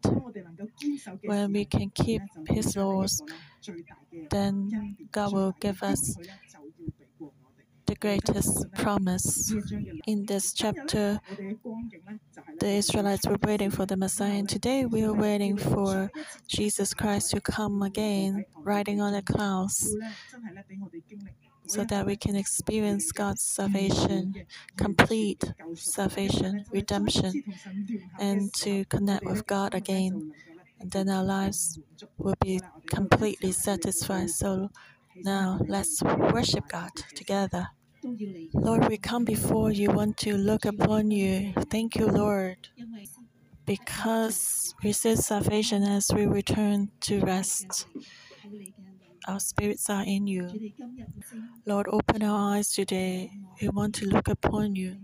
when 1.24 1.52
we 1.52 1.64
can 1.64 1.90
keep 1.90 2.22
His 2.48 2.76
laws, 2.76 3.22
then 4.30 4.96
God 5.12 5.32
will 5.32 5.54
give 5.60 5.82
us 5.82 6.16
the 7.86 7.94
greatest 7.94 8.72
promise. 8.74 9.54
In 10.06 10.26
this 10.26 10.52
chapter, 10.52 11.20
the 12.58 12.68
Israelites 12.68 13.26
were 13.26 13.38
waiting 13.42 13.70
for 13.70 13.86
the 13.86 13.96
Messiah, 13.96 14.32
and 14.32 14.48
today 14.48 14.84
we 14.84 15.04
are 15.04 15.12
waiting 15.12 15.56
for 15.56 16.10
Jesus 16.48 16.94
Christ 16.94 17.30
to 17.30 17.40
come 17.40 17.82
again, 17.82 18.44
riding 18.56 19.00
on 19.00 19.12
the 19.12 19.22
clouds, 19.22 19.96
so 21.66 21.84
that 21.84 22.06
we 22.06 22.16
can 22.16 22.36
experience 22.36 23.12
God's 23.12 23.42
salvation, 23.42 24.46
complete 24.76 25.52
salvation, 25.74 26.64
redemption, 26.70 27.42
and 28.18 28.52
to 28.54 28.84
connect 28.86 29.24
with 29.24 29.46
God 29.46 29.74
again. 29.74 30.32
And 30.78 30.90
then 30.90 31.08
our 31.08 31.24
lives 31.24 31.78
will 32.18 32.36
be 32.40 32.60
completely 32.86 33.52
satisfied. 33.52 34.30
So 34.30 34.70
now 35.16 35.58
let's 35.66 36.02
worship 36.02 36.68
God 36.68 36.90
together. 37.14 37.68
Lord, 38.54 38.88
we 38.88 38.96
come 38.96 39.24
before 39.24 39.70
you, 39.70 39.90
want 39.90 40.16
to 40.18 40.36
look 40.36 40.64
upon 40.64 41.10
you. 41.10 41.52
Thank 41.70 41.96
you, 41.96 42.06
Lord, 42.06 42.56
because 43.66 44.74
we 44.82 44.90
receive 44.90 45.18
salvation 45.18 45.82
as 45.82 46.08
we 46.12 46.26
return 46.26 46.90
to 47.02 47.20
rest. 47.20 47.86
Our 49.28 49.40
spirits 49.40 49.90
are 49.90 50.04
in 50.04 50.26
you. 50.26 50.48
Lord, 51.66 51.88
open 51.90 52.22
our 52.22 52.56
eyes 52.56 52.72
today. 52.72 53.30
We 53.60 53.68
want 53.68 53.94
to 53.96 54.06
look 54.06 54.28
upon 54.28 54.76
you. 54.76 54.96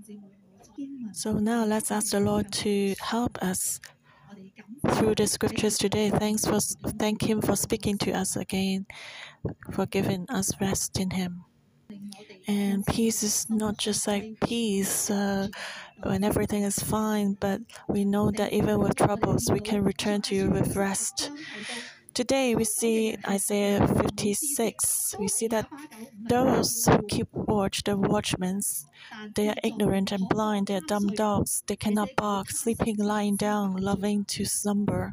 So 1.13 1.33
now 1.33 1.65
let's 1.65 1.91
ask 1.91 2.13
the 2.13 2.21
Lord 2.21 2.51
to 2.53 2.95
help 3.01 3.43
us 3.43 3.81
through 4.93 5.17
the 5.17 5.27
scriptures 5.27 5.77
today. 5.77 6.11
Thanks 6.11 6.47
for 6.47 6.61
thank 6.99 7.23
Him 7.23 7.43
for 7.43 7.57
speaking 7.57 7.99
to 7.99 8.13
us 8.13 8.37
again, 8.37 8.87
for 9.73 9.87
giving 9.87 10.25
us 10.31 10.53
rest 10.61 10.99
in 10.99 11.11
Him. 11.11 11.45
And 12.49 12.85
peace 12.87 13.23
is 13.23 13.49
not 13.49 13.77
just 13.79 14.07
like 14.07 14.41
peace 14.45 15.11
uh, 15.11 15.49
when 16.03 16.25
everything 16.25 16.63
is 16.65 16.79
fine, 16.79 17.37
but 17.39 17.61
we 17.89 18.05
know 18.05 18.31
that 18.33 18.53
even 18.53 18.81
with 18.81 18.97
troubles, 18.97 19.49
we 19.51 19.61
can 19.61 19.85
return 19.85 20.23
to 20.23 20.35
you 20.35 20.51
with 20.51 20.77
rest. 20.77 21.31
Today 22.15 22.55
we 22.55 22.65
see 22.65 23.17
Isaiah 23.27 23.87
56. 23.87 25.15
We 25.19 25.29
see 25.29 25.49
that 25.49 25.67
those 26.29 26.85
who 26.87 27.01
keep 27.09 27.29
watch, 27.33 27.85
the 27.85 27.97
watchmen, 27.97 28.61
they 29.35 29.49
are 29.49 29.57
ignorant 29.65 30.13
and 30.13 30.29
blind, 30.29 30.67
they 30.67 30.77
are 30.77 30.87
dumb 30.89 31.09
dogs, 31.09 31.63
they 31.67 31.77
cannot 31.77 32.11
bark, 32.17 32.51
sleeping, 32.51 32.97
lying 32.99 33.37
down, 33.37 33.77
loving 33.77 34.25
to 34.27 34.45
slumber. 34.45 35.13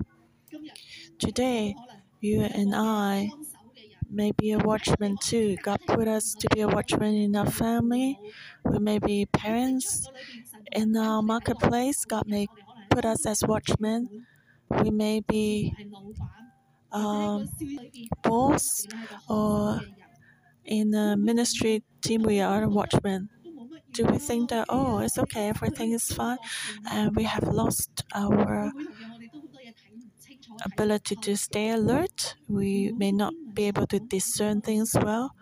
Today, 1.20 1.76
you 2.20 2.42
and 2.42 2.74
I 2.76 3.30
may 4.10 4.32
be 4.32 4.52
a 4.52 4.60
watchman 4.60 5.17
too. 5.17 5.58
God 5.62 5.80
put 5.88 6.08
us 6.08 6.36
to 6.36 6.48
be 6.54 6.62
a 6.62 6.67
watchman 6.67 7.15
in 7.15 7.36
our 7.36 7.50
family. 7.50 8.19
We 8.63 8.80
may 8.80 9.00
be 9.00 9.26
parents 9.26 10.10
in 10.72 10.95
our 10.98 11.22
marketplace. 11.22 12.06
God 12.06 12.24
may 12.28 12.48
put 12.89 13.06
us 13.06 13.26
as 13.26 13.43
watchmen. 13.43 14.10
We 14.69 14.91
may 14.91 15.22
be 15.22 15.76
um, 16.91 17.48
boss 18.24 18.88
or 19.28 19.82
in 20.65 20.93
a 20.93 21.17
ministry 21.17 21.84
team. 22.02 22.24
We 22.24 22.41
are 22.41 22.63
a 22.63 22.69
watchman. 22.69 23.30
Do 23.93 24.06
we 24.06 24.17
think 24.19 24.50
that 24.52 24.65
oh, 24.69 25.00
it's 25.00 25.17
okay, 25.17 25.50
everything 25.50 25.91
is 25.93 26.06
fine, 26.12 26.38
and 26.89 27.15
we 27.15 27.24
have 27.24 27.43
lost 27.43 28.04
our 28.13 28.72
ability 30.65 31.15
to 31.15 31.38
stay 31.38 31.69
alert. 31.69 32.35
We 32.47 32.91
may 32.95 33.12
not 33.12 33.33
be 33.53 33.65
able 33.65 33.88
to 33.88 33.99
discern 33.99 34.62
things 34.62 34.95
well. 34.95 35.35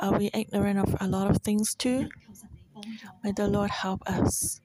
Are 0.00 0.18
we 0.18 0.30
ignorant 0.34 0.78
of 0.78 0.96
a 1.00 1.06
lot 1.06 1.30
of 1.30 1.38
things 1.42 1.74
too? 1.74 2.08
May 3.22 3.32
the 3.32 3.48
Lord 3.48 3.70
help 3.70 4.02
us 4.06 4.60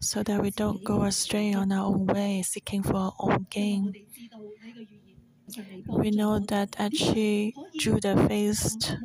so 0.00 0.22
that 0.22 0.40
we 0.40 0.50
don't 0.50 0.82
go 0.82 1.02
astray 1.02 1.52
on 1.52 1.72
our 1.72 1.86
own 1.86 2.06
way, 2.06 2.42
seeking 2.42 2.82
for 2.82 2.96
our 2.96 3.14
own 3.20 3.46
gain. 3.50 3.92
We 5.86 6.10
know 6.10 6.38
that 6.38 6.76
actually 6.78 7.54
Judah 7.78 8.26
faced 8.28 8.96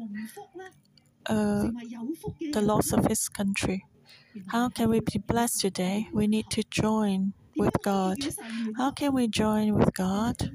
uh, 1.26 1.70
the 2.54 2.62
loss 2.62 2.94
of 2.94 3.06
his 3.08 3.28
country. 3.30 3.86
How 4.48 4.70
can 4.70 4.90
we 4.90 5.00
be 5.00 5.20
blessed 5.20 5.62
today? 5.62 6.08
We 6.14 6.28
need 6.28 6.50
to 6.52 6.64
join 6.64 7.34
with 7.58 7.76
God. 7.84 8.18
How 8.78 8.92
can 8.92 9.14
we 9.14 9.28
join 9.28 9.74
with 9.76 9.94
God? 9.94 10.52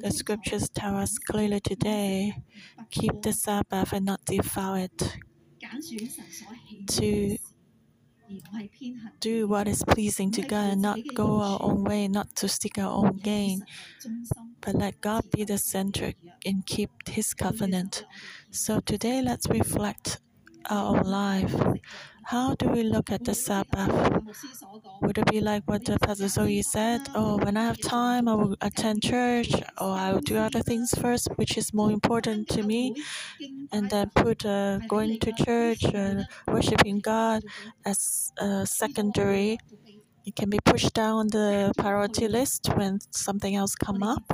The 0.00 0.10
scriptures 0.10 0.68
tell 0.70 0.96
us 0.96 1.18
clearly 1.18 1.60
today 1.60 2.34
keep 2.90 3.22
the 3.22 3.32
Sabbath 3.32 3.92
and 3.92 4.04
not 4.06 4.24
defile 4.26 4.74
it. 4.74 5.16
To 6.88 7.36
do 9.20 9.46
what 9.46 9.68
is 9.68 9.82
pleasing 9.84 10.30
to 10.32 10.42
God 10.42 10.72
and 10.72 10.82
not 10.82 10.98
go 11.14 11.40
our 11.40 11.58
own 11.62 11.84
way, 11.84 12.08
not 12.08 12.34
to 12.36 12.48
seek 12.48 12.78
our 12.78 12.92
own 12.92 13.18
gain, 13.18 13.64
but 14.60 14.74
let 14.74 15.00
God 15.00 15.24
be 15.30 15.44
the 15.44 15.58
center 15.58 16.12
and 16.44 16.66
keep 16.66 16.90
His 17.08 17.34
covenant. 17.34 18.04
So 18.50 18.80
today, 18.80 19.22
let's 19.22 19.48
reflect 19.48 20.18
our 20.70 20.96
own 20.96 21.04
life. 21.04 21.54
How 22.24 22.54
do 22.54 22.68
we 22.68 22.82
look 22.82 23.10
at 23.10 23.24
the 23.24 23.34
Sabbath? 23.34 23.92
Would 25.02 25.18
it 25.18 25.30
be 25.30 25.40
like 25.40 25.64
what 25.66 25.84
the 25.84 25.98
Pastor 25.98 26.28
Zoe 26.28 26.62
said? 26.62 27.02
Oh, 27.14 27.36
when 27.38 27.56
I 27.56 27.64
have 27.64 27.80
time, 27.80 28.28
I 28.28 28.34
will 28.34 28.56
attend 28.60 29.02
church, 29.02 29.52
or 29.80 29.92
I 29.92 30.12
will 30.12 30.20
do 30.20 30.36
other 30.36 30.62
things 30.62 30.94
first, 30.98 31.28
which 31.36 31.56
is 31.56 31.74
more 31.74 31.90
important 31.90 32.48
to 32.50 32.62
me, 32.62 32.94
and 33.72 33.90
then 33.90 34.10
put 34.14 34.44
uh, 34.46 34.78
going 34.88 35.18
to 35.20 35.32
church, 35.32 35.84
uh, 35.84 36.24
worshiping 36.46 37.00
God 37.00 37.42
as 37.84 38.32
uh, 38.40 38.64
secondary. 38.64 39.58
It 40.24 40.36
can 40.36 40.50
be 40.50 40.58
pushed 40.64 40.94
down 40.94 41.28
the 41.28 41.72
priority 41.76 42.28
list 42.28 42.68
when 42.76 43.00
something 43.10 43.54
else 43.56 43.74
come 43.74 44.02
up. 44.02 44.24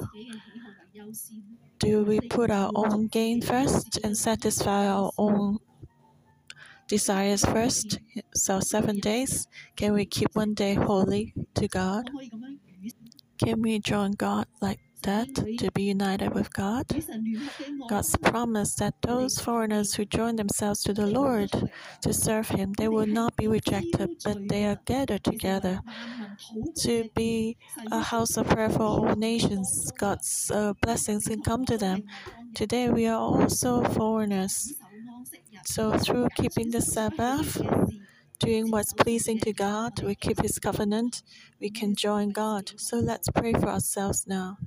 Do 1.79 2.05
we 2.05 2.21
put 2.21 2.51
our 2.51 2.71
own 2.75 3.07
gain 3.09 3.41
first 3.41 3.99
and 4.05 4.17
satisfy 4.17 4.87
our 4.89 5.11
own 5.17 5.59
desires 6.89 7.45
first. 7.45 8.01
So, 8.35 8.61
seven 8.61 8.99
days. 8.99 9.47
Can 9.77 9.93
we 9.93 10.05
keep 10.07 10.35
one 10.35 10.55
day 10.55 10.75
holy 10.75 11.35
to 11.55 11.69
God? 11.69 12.11
Can 13.43 13.63
we 13.63 13.79
join 13.79 14.13
God 14.13 14.47
like 14.61 14.81
that 15.03 15.29
to 15.59 15.71
be 15.73 15.85
united 15.85 16.35
with 16.35 16.53
God? 16.53 16.87
God's 17.89 18.17
promise 18.17 18.75
that 18.77 18.95
those 19.03 19.39
foreigners 19.39 19.95
who 19.95 20.05
join 20.05 20.37
themselves 20.37 20.83
to 20.83 20.93
the 20.93 21.07
Lord 21.07 21.51
to 22.03 22.13
serve 22.13 22.49
Him, 22.49 22.73
they 22.77 22.89
will 22.89 23.07
not 23.07 23.37
be 23.37 23.47
rejected, 23.47 24.11
but 24.25 24.49
they 24.49 24.65
are 24.65 24.79
gathered 24.85 25.25
together 25.25 25.81
to 26.81 27.09
be 27.15 27.57
a 27.91 28.01
house 28.01 28.37
of 28.37 28.49
prayer 28.49 28.71
for 28.71 28.83
all 28.83 29.17
nations. 29.17 29.93
God's 29.99 30.51
uh, 30.53 30.73
blessings 30.83 31.27
can 31.27 31.43
come 31.43 31.65
to 31.67 31.79
them. 31.79 32.05
Today 32.55 32.91
we 32.91 33.07
are 33.07 33.21
also 33.21 33.83
foreigners. 33.85 34.75
So, 35.65 35.99
through 35.99 36.29
keeping 36.37 36.71
the 36.71 36.81
Sabbath, 36.81 37.61
doing 38.39 38.71
what's 38.71 38.93
pleasing 38.93 39.39
to 39.41 39.53
God, 39.53 40.03
we 40.03 40.15
keep 40.15 40.41
His 40.43 40.59
covenant, 40.59 41.23
we 41.61 41.71
can 41.71 41.95
join 41.95 42.31
God. 42.31 42.73
So, 42.77 42.99
let's 42.99 43.29
pray 43.31 43.53
for 43.53 43.69
ourselves 43.69 44.27
now. 44.27 44.59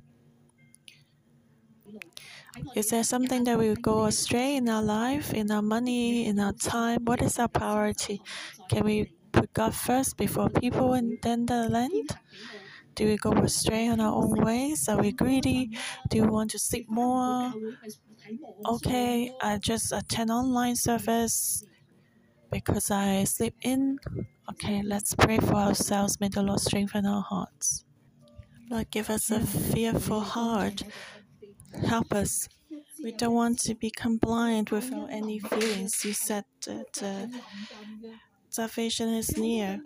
Is 2.74 2.90
there 2.90 3.04
something 3.04 3.44
that 3.44 3.58
will 3.58 3.76
go 3.76 4.04
astray 4.04 4.56
in 4.56 4.68
our 4.68 4.82
life, 4.82 5.32
in 5.32 5.50
our 5.50 5.62
money, 5.62 6.26
in 6.26 6.38
our 6.38 6.52
time? 6.52 7.04
What 7.04 7.22
is 7.22 7.38
our 7.38 7.48
priority? 7.48 8.20
Can 8.68 8.84
we 8.84 9.12
put 9.32 9.52
God 9.54 9.74
first 9.74 10.16
before 10.16 10.50
people 10.50 10.92
and 10.92 11.18
then 11.22 11.46
the 11.46 11.68
land? 11.68 12.10
Do 12.94 13.06
we 13.06 13.16
go 13.16 13.32
astray 13.32 13.88
on 13.88 14.00
our 14.00 14.14
own 14.14 14.44
ways? 14.44 14.88
Are 14.88 15.00
we 15.00 15.12
greedy? 15.12 15.78
Do 16.10 16.22
we 16.22 16.28
want 16.28 16.50
to 16.50 16.58
sleep 16.58 16.90
more? 16.90 17.52
Okay, 18.66 19.32
I 19.40 19.58
just 19.58 19.92
attend 19.92 20.30
online 20.30 20.76
service 20.76 21.64
because 22.50 22.90
I 22.90 23.24
sleep 23.24 23.54
in. 23.62 23.98
Okay, 24.50 24.82
let's 24.82 25.14
pray 25.14 25.38
for 25.38 25.54
ourselves. 25.54 26.20
May 26.20 26.28
the 26.28 26.42
Lord 26.42 26.60
strengthen 26.60 27.06
our 27.06 27.22
hearts. 27.22 27.84
Lord, 28.70 28.90
give 28.90 29.10
us 29.10 29.30
a 29.30 29.40
fearful 29.40 30.20
heart. 30.20 30.82
Help 31.86 32.12
us. 32.12 32.48
We 33.02 33.12
don't 33.12 33.34
want 33.34 33.58
to 33.60 33.74
become 33.74 34.18
blind 34.18 34.70
without 34.70 35.08
any 35.10 35.40
feelings. 35.40 36.04
You 36.04 36.12
said 36.12 36.44
that 36.66 37.02
uh, 37.02 37.26
salvation 38.48 39.08
is 39.14 39.36
near. 39.36 39.80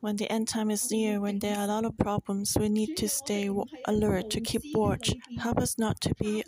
When 0.00 0.16
the 0.16 0.30
end 0.30 0.48
time 0.48 0.70
is 0.70 0.90
near, 0.90 1.20
when 1.20 1.38
there 1.38 1.56
are 1.56 1.64
a 1.64 1.68
lot 1.68 1.84
of 1.84 1.96
problems, 1.98 2.56
we 2.58 2.68
need 2.68 2.96
to 2.96 3.08
stay 3.08 3.48
alert, 3.86 4.30
to 4.30 4.40
keep 4.40 4.62
watch. 4.74 5.14
Help 5.38 5.58
us 5.58 5.78
not 5.78 6.00
to 6.02 6.14
be 6.20 6.44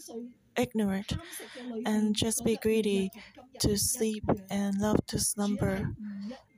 ignorant 0.56 1.16
and 1.84 2.14
just 2.16 2.44
be 2.44 2.56
greedy 2.56 3.10
to 3.60 3.76
sleep 3.78 4.24
and 4.50 4.78
love 4.78 5.04
to 5.08 5.18
slumber. 5.18 5.90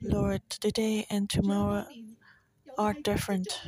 Lord, 0.02 0.42
today 0.50 1.06
and 1.10 1.28
tomorrow 1.30 1.86
are 2.78 2.96
different. 3.04 3.60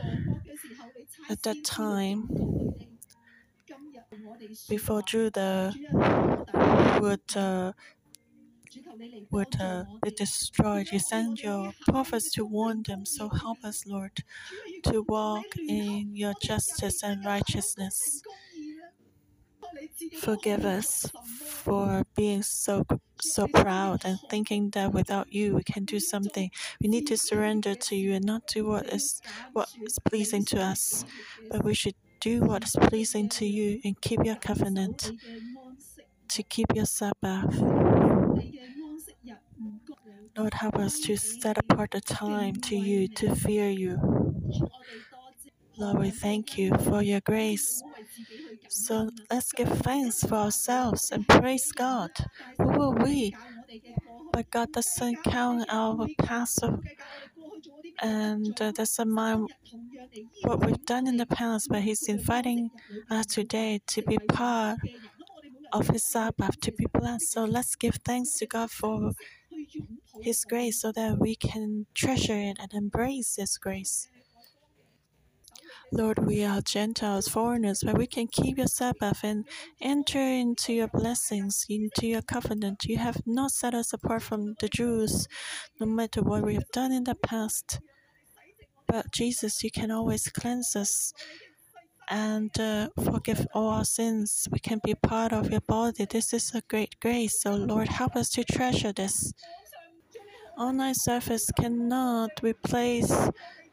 At 1.31 1.43
that 1.45 1.63
time, 1.63 2.29
before 4.69 5.03
Judah 5.03 5.75
would 7.01 7.37
uh, 7.37 7.73
would 9.31 9.61
uh, 9.61 9.85
be 10.03 10.11
destroyed. 10.11 10.89
You 10.93 10.99
send 10.99 11.41
your 11.43 11.73
prophets 11.89 12.31
to 12.33 12.45
warn 12.45 12.83
them. 12.87 13.05
So 13.07 13.29
help 13.29 13.59
us, 13.65 13.87
Lord, 13.87 14.13
to 14.85 15.03
walk 15.09 15.47
in 15.69 16.17
your 16.17 16.35
justice 16.43 17.03
and 17.03 17.25
righteousness. 17.25 18.23
Forgive 20.13 20.65
us 20.65 21.07
for 21.25 22.05
being 22.15 22.43
so 22.43 22.85
so 23.21 23.49
proud 23.49 24.05
and 24.05 24.19
thinking 24.29 24.71
that 24.71 24.93
without 24.93 25.27
you 25.33 25.55
we 25.57 25.63
can 25.65 25.85
do 25.85 25.99
something. 26.01 26.51
We 26.81 26.89
need 26.89 27.07
to 27.07 27.17
surrender 27.17 27.75
to 27.75 27.97
you 27.97 28.15
and 28.15 28.25
not 28.25 28.47
do 28.47 28.67
what 28.67 28.87
is 28.93 29.21
what 29.53 29.69
is 29.87 29.99
pleasing 30.09 30.45
to 30.47 30.61
us, 30.63 31.05
but 31.51 31.65
we 31.65 31.75
should 31.75 31.97
do 32.21 32.41
what 32.41 32.65
is 32.65 32.77
pleasing 32.89 33.29
to 33.31 33.47
you 33.47 33.81
and 33.85 34.01
keep 34.01 34.25
your 34.25 34.37
covenant 34.37 35.13
to 36.29 36.43
keep 36.43 36.67
your 36.75 36.85
Sabbath. 36.87 37.63
Lord, 40.39 40.55
help 40.55 40.77
us 40.77 41.01
to 41.01 41.17
set 41.17 41.59
apart 41.59 41.91
the 41.91 42.01
time 42.01 42.55
to 42.63 42.77
you, 42.77 43.09
to 43.09 43.35
fear 43.35 43.69
you. 43.69 43.99
Lord, 45.79 45.99
we 45.99 46.11
thank 46.11 46.59
you 46.59 46.73
for 46.77 47.03
your 47.03 47.21
grace. 47.21 47.83
So 48.69 49.11
let's 49.31 49.53
give 49.53 49.69
thanks 49.81 50.21
for 50.23 50.35
ourselves 50.37 51.11
and 51.13 51.27
praise 51.29 51.73
God. 51.73 52.11
Who 52.59 52.83
are 52.83 53.05
we? 53.05 53.35
But 54.33 54.51
God 54.51 54.73
doesn't 54.73 55.23
count 55.25 55.67
our 55.69 56.07
past 56.19 56.61
and 58.03 58.61
uh, 58.61 58.73
doesn't 58.73 59.11
mind 59.11 59.49
what 60.45 60.65
we've 60.65 60.85
done 60.87 61.07
in 61.07 61.17
the 61.17 61.27
past, 61.27 61.69
but 61.71 61.83
He's 61.83 62.09
inviting 62.09 62.71
us 63.11 63.27
today 63.27 63.81
to 63.89 64.03
be 64.03 64.19
part 64.19 64.79
of 65.73 65.89
His 65.89 66.05
Sabbath, 66.05 66.61
to 66.61 66.73
be 66.73 66.87
blessed. 66.93 67.31
So 67.33 67.45
let's 67.45 67.77
give 67.77 67.97
thanks 68.05 68.37
to 68.39 68.47
God 68.47 68.71
for 68.71 69.13
His 70.21 70.45
grace 70.45 70.81
so 70.81 70.93
that 70.93 71.19
we 71.19 71.35
can 71.35 71.87
treasure 71.95 72.37
it 72.39 72.59
and 72.61 72.73
embrace 72.73 73.35
His 73.37 73.59
grace. 73.59 74.09
Lord, 75.93 76.27
we 76.27 76.45
are 76.45 76.61
Gentiles, 76.61 77.29
foreigners, 77.29 77.83
but 77.85 77.97
we 77.99 78.07
can 78.07 78.27
keep 78.27 78.59
your 78.59 78.67
Sabbath 78.67 79.21
and 79.23 79.47
enter 79.81 80.21
into 80.21 80.73
your 80.73 80.89
blessings, 80.89 81.65
into 81.69 82.07
your 82.07 82.23
covenant. 82.23 82.85
You 82.85 82.99
have 82.99 83.23
not 83.27 83.53
set 83.53 83.75
us 83.75 83.93
apart 83.93 84.23
from 84.23 84.55
the 84.61 84.69
Jews, 84.69 85.29
no 85.81 85.87
matter 85.87 86.23
what 86.23 86.45
we 86.45 86.55
have 86.55 86.71
done 86.73 86.93
in 86.93 87.05
the 87.05 87.15
past. 87.15 87.81
But 88.87 89.13
Jesus, 89.13 89.63
you 89.63 89.71
can 89.71 89.91
always 89.91 90.29
cleanse 90.29 90.75
us 90.75 91.13
and 92.11 92.59
uh, 92.59 92.89
forgive 93.05 93.47
all 93.55 93.69
our 93.69 93.85
sins. 93.85 94.49
We 94.51 94.59
can 94.59 94.81
be 94.83 94.95
part 94.95 95.33
of 95.33 95.51
your 95.51 95.61
body. 95.61 96.07
This 96.07 96.33
is 96.33 96.55
a 96.55 96.63
great 96.63 96.99
grace. 97.01 97.43
So, 97.43 97.55
Lord, 97.55 97.89
help 97.89 98.17
us 98.17 98.31
to 98.31 98.45
treasure 98.45 98.93
this. 98.93 99.33
Online 100.57 100.95
service 100.95 101.51
cannot 101.53 102.31
replace 102.43 103.13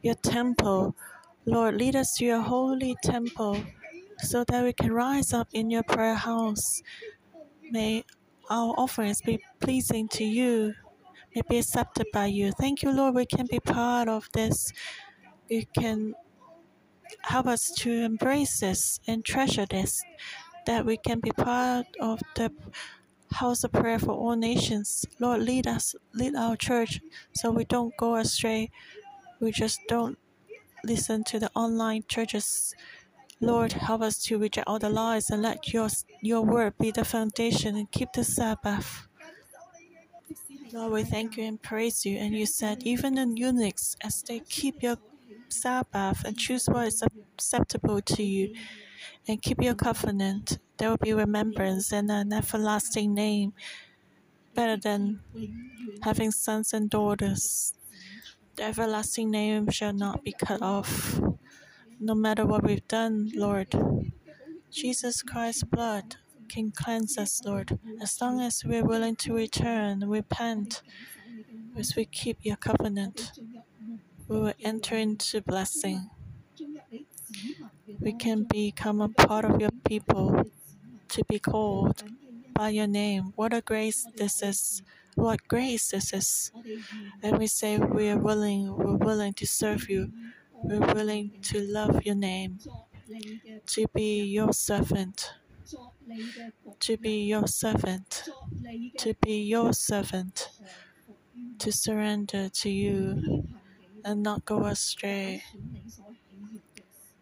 your 0.01 0.15
temple 0.15 0.95
Lord, 1.47 1.75
lead 1.75 1.95
us 1.95 2.15
to 2.15 2.25
your 2.25 2.41
holy 2.41 2.95
temple 3.03 3.63
so 4.19 4.43
that 4.45 4.63
we 4.63 4.73
can 4.73 4.91
rise 4.91 5.31
up 5.31 5.47
in 5.53 5.69
your 5.69 5.83
prayer 5.83 6.15
house. 6.15 6.81
May 7.69 8.03
our 8.49 8.73
offerings 8.77 9.21
be 9.21 9.39
pleasing 9.59 10.07
to 10.09 10.23
you, 10.23 10.73
may 11.35 11.43
be 11.47 11.59
accepted 11.59 12.07
by 12.11 12.27
you. 12.27 12.51
Thank 12.51 12.81
you, 12.81 12.91
Lord, 12.91 13.13
we 13.13 13.27
can 13.27 13.45
be 13.45 13.59
part 13.59 14.07
of 14.07 14.27
this. 14.33 14.71
You 15.47 15.65
can 15.77 16.15
help 17.21 17.45
us 17.45 17.69
to 17.77 17.91
embrace 17.91 18.59
this 18.59 18.99
and 19.07 19.23
treasure 19.23 19.67
this, 19.69 20.01
that 20.65 20.83
we 20.83 20.97
can 20.97 21.19
be 21.19 21.31
part 21.31 21.85
of 21.99 22.21
the 22.35 22.51
house 23.31 23.63
of 23.63 23.71
prayer 23.71 23.99
for 23.99 24.13
all 24.13 24.35
nations. 24.35 25.05
Lord, 25.19 25.41
lead 25.41 25.67
us, 25.67 25.95
lead 26.13 26.35
our 26.35 26.55
church 26.55 27.01
so 27.33 27.51
we 27.51 27.65
don't 27.65 27.95
go 27.97 28.15
astray. 28.15 28.71
We 29.39 29.51
just 29.51 29.79
don't 29.87 30.17
listen 30.85 31.23
to 31.25 31.39
the 31.39 31.51
online 31.55 32.03
churches. 32.07 32.75
Lord, 33.41 33.73
help 33.73 34.01
us 34.01 34.17
to 34.25 34.37
reject 34.37 34.67
all 34.67 34.79
the 34.79 34.89
lies 34.89 35.29
and 35.29 35.41
let 35.41 35.73
your, 35.73 35.89
your 36.21 36.41
word 36.41 36.77
be 36.79 36.91
the 36.91 37.05
foundation 37.05 37.75
and 37.75 37.91
keep 37.91 38.13
the 38.13 38.23
Sabbath. 38.23 39.07
Lord, 40.73 40.93
we 40.93 41.03
thank 41.03 41.37
you 41.37 41.43
and 41.45 41.61
praise 41.61 42.05
you. 42.05 42.17
And 42.17 42.33
you 42.35 42.45
said, 42.45 42.83
even 42.83 43.15
the 43.15 43.27
eunuchs, 43.35 43.95
as 44.01 44.21
they 44.23 44.39
keep 44.41 44.83
your 44.83 44.97
Sabbath 45.49 46.23
and 46.25 46.37
choose 46.37 46.67
what 46.67 46.87
is 46.87 47.03
acceptable 47.35 48.01
to 48.01 48.23
you 48.23 48.53
and 49.27 49.41
keep 49.41 49.61
your 49.61 49.75
covenant, 49.75 50.59
there 50.77 50.89
will 50.89 50.97
be 50.97 51.13
remembrance 51.13 51.91
and 51.93 52.09
an 52.11 52.33
everlasting 52.33 53.13
name 53.13 53.53
better 54.53 54.77
than 54.77 55.19
having 56.03 56.31
sons 56.31 56.73
and 56.73 56.89
daughters. 56.89 57.73
The 58.55 58.63
everlasting 58.63 59.31
name 59.31 59.69
shall 59.69 59.91
not 59.91 60.23
be 60.23 60.31
cut 60.31 60.61
off, 60.61 61.19
no 61.99 62.15
matter 62.15 62.45
what 62.45 62.63
we've 62.63 62.87
done, 62.87 63.31
Lord. 63.35 63.73
Jesus 64.71 65.21
Christ's 65.21 65.63
blood 65.63 66.15
can 66.47 66.71
cleanse 66.71 67.17
us, 67.17 67.41
Lord, 67.45 67.77
as 68.01 68.19
long 68.21 68.39
as 68.39 68.63
we're 68.63 68.85
willing 68.85 69.17
to 69.17 69.33
return, 69.33 69.99
repent, 70.09 70.83
as 71.77 71.95
we 71.97 72.05
keep 72.05 72.37
your 72.43 72.55
covenant. 72.55 73.33
We 74.27 74.39
will 74.39 74.53
enter 74.63 74.95
into 74.95 75.41
blessing. 75.41 76.09
We 77.99 78.13
can 78.13 78.43
become 78.43 79.01
a 79.01 79.09
part 79.09 79.45
of 79.45 79.59
your 79.59 79.71
people 79.85 80.49
to 81.09 81.23
be 81.25 81.39
called 81.39 82.03
by 82.53 82.69
your 82.69 82.87
name. 82.87 83.33
What 83.35 83.53
a 83.53 83.61
grace 83.61 84.07
this 84.15 84.41
is! 84.41 84.81
What 85.15 85.47
grace 85.47 85.91
this 85.91 86.13
is. 86.13 86.51
And 87.23 87.37
we 87.37 87.47
say 87.47 87.77
we 87.77 88.09
are 88.09 88.17
willing, 88.17 88.75
we're 88.75 88.95
willing 88.97 89.33
to 89.33 89.47
serve 89.47 89.89
you. 89.89 90.11
We're 90.53 90.93
willing 90.93 91.31
to 91.43 91.61
love 91.61 92.03
your 92.05 92.15
name, 92.15 92.59
to 93.67 93.85
be 93.93 94.23
your 94.23 94.53
servant, 94.53 95.33
to 96.79 96.97
be 96.97 97.23
your 97.25 97.47
servant, 97.47 98.29
to 98.97 99.13
be 99.21 99.43
your 99.43 99.73
servant, 99.73 100.49
to 101.59 101.71
surrender 101.71 102.49
to 102.49 102.69
you 102.69 103.47
and 104.03 104.23
not 104.23 104.45
go 104.45 104.65
astray. 104.65 105.43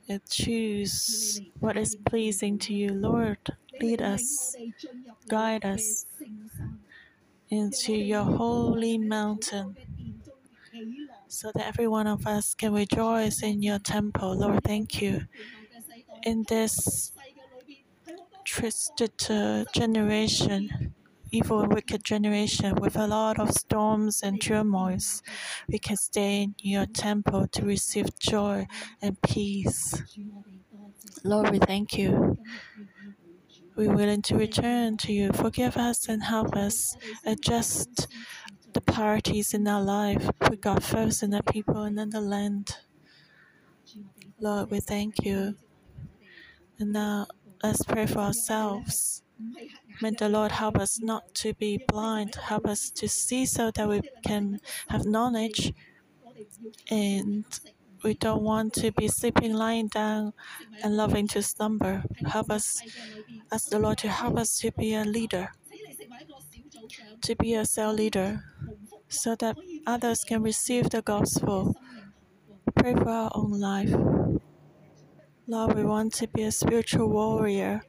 And 0.10 0.22
choose 0.30 1.42
what 1.60 1.78
is 1.78 1.96
pleasing 1.96 2.60
to 2.60 2.74
you, 2.74 2.90
Lord. 2.90 3.40
Lead 3.82 4.02
us, 4.02 4.56
guide 5.30 5.66
us, 5.66 6.06
into 7.54 7.94
your 7.94 8.24
holy 8.24 8.98
mountain 8.98 9.78
so 11.28 11.52
that 11.56 11.66
every 11.68 11.88
one 11.88 12.08
of 12.08 12.26
us 12.28 12.54
can 12.54 12.74
rejoice 12.74 13.42
in 13.44 13.62
your 13.62 13.80
temple. 13.80 14.36
Lord, 14.38 14.64
thank 14.64 15.02
you. 15.02 15.22
In 16.24 16.44
this 16.48 17.12
twisted 18.46 19.12
generation, 19.74 20.94
evil 21.32 21.62
and 21.62 21.74
wicked 21.74 22.04
generation, 22.04 22.76
with 22.76 22.96
a 22.96 23.08
lot 23.08 23.40
of 23.40 23.52
storms 23.52 24.22
and 24.24 24.40
turmoils, 24.42 25.22
we 25.68 25.80
can 25.80 25.98
stay 25.98 26.44
in 26.44 26.56
your 26.60 26.86
temple 26.86 27.48
to 27.48 27.66
receive 27.66 28.18
joy 28.20 28.68
and 29.02 29.22
peace. 29.22 29.94
Lord, 31.24 31.52
we 31.52 31.60
thank 31.60 31.98
you. 31.98 32.38
We're 33.76 33.94
willing 33.94 34.22
to 34.24 34.36
return 34.36 34.98
to 34.98 35.12
you. 35.12 35.32
Forgive 35.34 35.78
us 35.78 36.08
and 36.08 36.24
help 36.24 36.56
us 36.56 36.96
adjust 37.26 38.08
the 38.74 38.82
priorities 38.82 39.54
in 39.54 39.68
our 39.68 39.82
life. 39.82 40.30
Put 40.40 40.62
God 40.62 40.84
first 40.84 41.24
in 41.24 41.32
the 41.32 41.42
people 41.44 41.82
and 41.84 42.00
in 42.00 42.12
the 42.12 42.22
land. 42.22 42.78
Lord, 44.40 44.70
we 44.70 44.80
thank 44.80 45.26
you. 45.26 45.56
And 46.80 46.94
now 46.94 47.28
let's 47.64 47.84
pray 47.84 48.06
for 48.06 48.20
ourselves. 48.20 49.24
May 50.02 50.12
the 50.12 50.30
Lord 50.30 50.52
help 50.52 50.78
us 50.78 51.00
not 51.00 51.34
to 51.36 51.54
be 51.54 51.84
blind, 51.88 52.36
help 52.36 52.68
us 52.68 52.92
to 52.92 53.08
see 53.08 53.46
so 53.46 53.72
that 53.72 53.88
we 53.88 54.02
can 54.26 54.60
have 54.90 55.06
knowledge 55.06 55.74
and 56.90 57.46
we 58.04 58.14
don't 58.14 58.42
want 58.44 58.74
to 58.74 58.92
be 58.92 59.08
sleeping, 59.08 59.54
lying 59.54 59.88
down, 59.88 60.34
and 60.84 60.98
loving 60.98 61.28
to 61.30 61.42
slumber. 61.42 62.04
Help 62.28 62.52
us, 62.52 62.82
ask 63.52 63.70
the 63.70 63.80
Lord 63.80 63.98
to 64.00 64.10
help 64.10 64.38
us 64.38 64.58
to 64.60 64.72
be 64.72 64.94
a 64.94 65.06
leader, 65.06 65.52
to 67.22 67.36
be 67.36 67.54
a 67.54 67.66
cell 67.66 67.94
leader, 67.94 68.44
so 69.08 69.36
that 69.36 69.58
others 69.88 70.24
can 70.24 70.42
receive 70.42 70.90
the 70.90 71.02
gospel. 71.02 71.76
Pray 72.76 72.94
for 72.94 73.10
our 73.10 73.32
own 73.36 73.60
life. 73.60 73.94
Lord, 75.48 75.76
we 75.76 75.84
want 75.84 76.14
to 76.16 76.28
be 76.28 76.44
a 76.44 76.52
spiritual 76.52 77.10
warrior. 77.10 77.84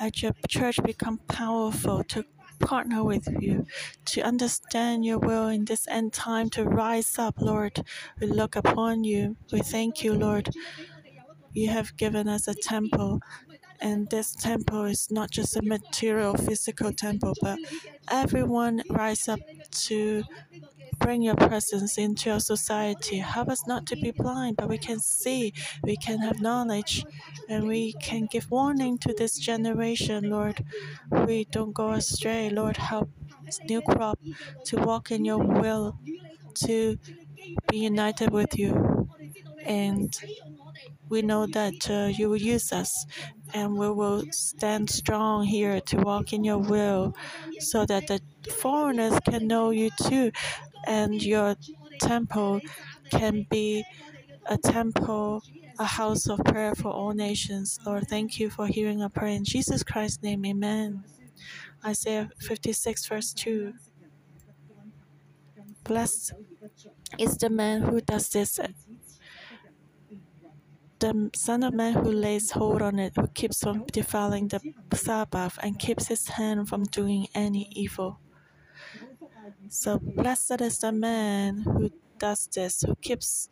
Let 0.00 0.22
your 0.22 0.32
church 0.48 0.82
become 0.82 1.18
powerful 1.28 2.04
to 2.04 2.24
partner 2.62 3.04
with 3.04 3.28
you 3.40 3.66
to 4.06 4.22
understand 4.22 5.04
your 5.04 5.18
will 5.18 5.48
in 5.48 5.64
this 5.66 5.86
end 5.88 6.12
time 6.12 6.48
to 6.50 6.64
rise 6.64 7.18
up, 7.18 7.36
Lord. 7.40 7.84
We 8.20 8.26
look 8.28 8.56
upon 8.56 9.04
you. 9.04 9.36
We 9.52 9.60
thank 9.60 10.04
you, 10.04 10.14
Lord. 10.14 10.48
You 11.52 11.68
have 11.70 11.96
given 11.96 12.28
us 12.28 12.46
a 12.48 12.54
temple 12.54 13.20
And 13.80 14.10
this 14.10 14.34
temple 14.34 14.84
is 14.86 15.10
not 15.10 15.30
just 15.30 15.56
a 15.56 15.62
material, 15.62 16.34
physical 16.36 16.92
temple, 16.92 17.34
but 17.42 17.58
everyone 18.10 18.82
rise 18.90 19.28
up 19.28 19.40
to 19.88 20.24
bring 21.02 21.22
your 21.22 21.34
presence 21.36 21.98
into 21.98 22.30
our 22.32 22.40
society. 22.40 23.18
Help 23.18 23.48
us 23.48 23.66
not 23.66 23.86
to 23.88 23.96
be 23.96 24.10
blind, 24.12 24.56
but 24.56 24.68
we 24.68 24.78
can 24.78 25.00
see, 25.00 25.52
we 25.84 25.96
can 25.96 26.18
have 26.20 26.40
knowledge, 26.40 27.04
and 27.48 27.66
we 27.66 27.92
can 27.94 28.26
give 28.26 28.50
warning 28.50 28.98
to 28.98 29.12
this 29.14 29.38
generation, 29.38 30.30
Lord. 30.30 30.64
We 31.10 31.44
don't 31.44 31.72
go 31.72 31.90
astray, 31.92 32.50
Lord. 32.50 32.76
Help 32.76 33.10
new 33.68 33.82
crop 33.82 34.18
to 34.66 34.76
walk 34.78 35.10
in 35.10 35.24
your 35.24 35.38
will, 35.38 35.98
to 36.66 36.98
be 37.70 37.78
united 37.78 38.30
with 38.30 38.58
you. 38.58 39.08
And 39.66 40.14
we 41.08 41.22
know 41.22 41.46
that 41.46 41.90
uh, 41.90 42.08
you 42.12 42.28
will 42.30 42.36
use 42.40 42.72
us 42.72 43.06
and 43.54 43.76
we 43.76 43.90
will 43.90 44.24
stand 44.30 44.88
strong 44.90 45.44
here 45.44 45.80
to 45.80 45.96
walk 45.98 46.32
in 46.32 46.44
your 46.44 46.58
will 46.58 47.14
so 47.60 47.84
that 47.86 48.06
the 48.06 48.20
foreigners 48.50 49.18
can 49.28 49.46
know 49.46 49.70
you 49.70 49.90
too 50.08 50.32
and 50.86 51.22
your 51.22 51.56
temple 52.00 52.60
can 53.10 53.46
be 53.50 53.84
a 54.46 54.58
temple 54.58 55.42
a 55.78 55.84
house 55.84 56.28
of 56.28 56.38
prayer 56.44 56.74
for 56.74 56.90
all 56.90 57.12
nations. 57.12 57.78
Lord 57.86 58.06
thank 58.08 58.38
you 58.38 58.50
for 58.50 58.66
hearing 58.66 59.02
our 59.02 59.08
prayer. 59.08 59.34
In 59.36 59.44
jesus 59.44 59.82
christ's 59.82 60.22
name 60.22 60.44
amen. 60.44 61.04
Isaiah 61.84 62.30
56 62.40 63.06
verse 63.06 63.32
2 63.32 63.72
blessed 65.84 66.32
is 67.18 67.36
the 67.38 67.50
man 67.50 67.82
who 67.82 68.00
does 68.00 68.28
this. 68.30 68.60
The 70.98 71.30
Son 71.34 71.64
of 71.64 71.74
Man 71.74 71.94
who 71.94 72.12
lays 72.12 72.52
hold 72.52 72.80
on 72.80 73.00
it, 73.00 73.14
who 73.16 73.26
keeps 73.26 73.60
from 73.60 73.84
defiling 73.92 74.48
the 74.48 74.60
Sabbath, 74.94 75.58
and 75.62 75.78
keeps 75.78 76.06
his 76.06 76.28
hand 76.28 76.68
from 76.68 76.84
doing 76.84 77.26
any 77.34 77.68
evil. 77.72 78.20
So 79.68 79.98
blessed 79.98 80.60
is 80.60 80.78
the 80.78 80.92
man 80.92 81.62
who 81.62 81.90
does 82.18 82.48
this, 82.54 82.82
who 82.82 82.94
keeps 82.96 83.48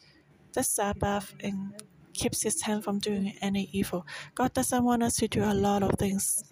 the 0.53 0.63
Sabbath 0.63 1.35
and 1.41 1.73
keeps 2.13 2.43
his 2.43 2.63
hand 2.63 2.85
from 2.85 2.99
doing 2.99 3.35
any 3.41 3.69
evil. 3.73 4.07
God 4.35 4.53
doesn't 4.53 4.85
want 4.85 5.03
us 5.03 5.17
to 5.17 5.29
do 5.29 5.45
a 5.45 5.55
lot 5.55 5.83
of 5.83 5.93
things. 5.99 6.45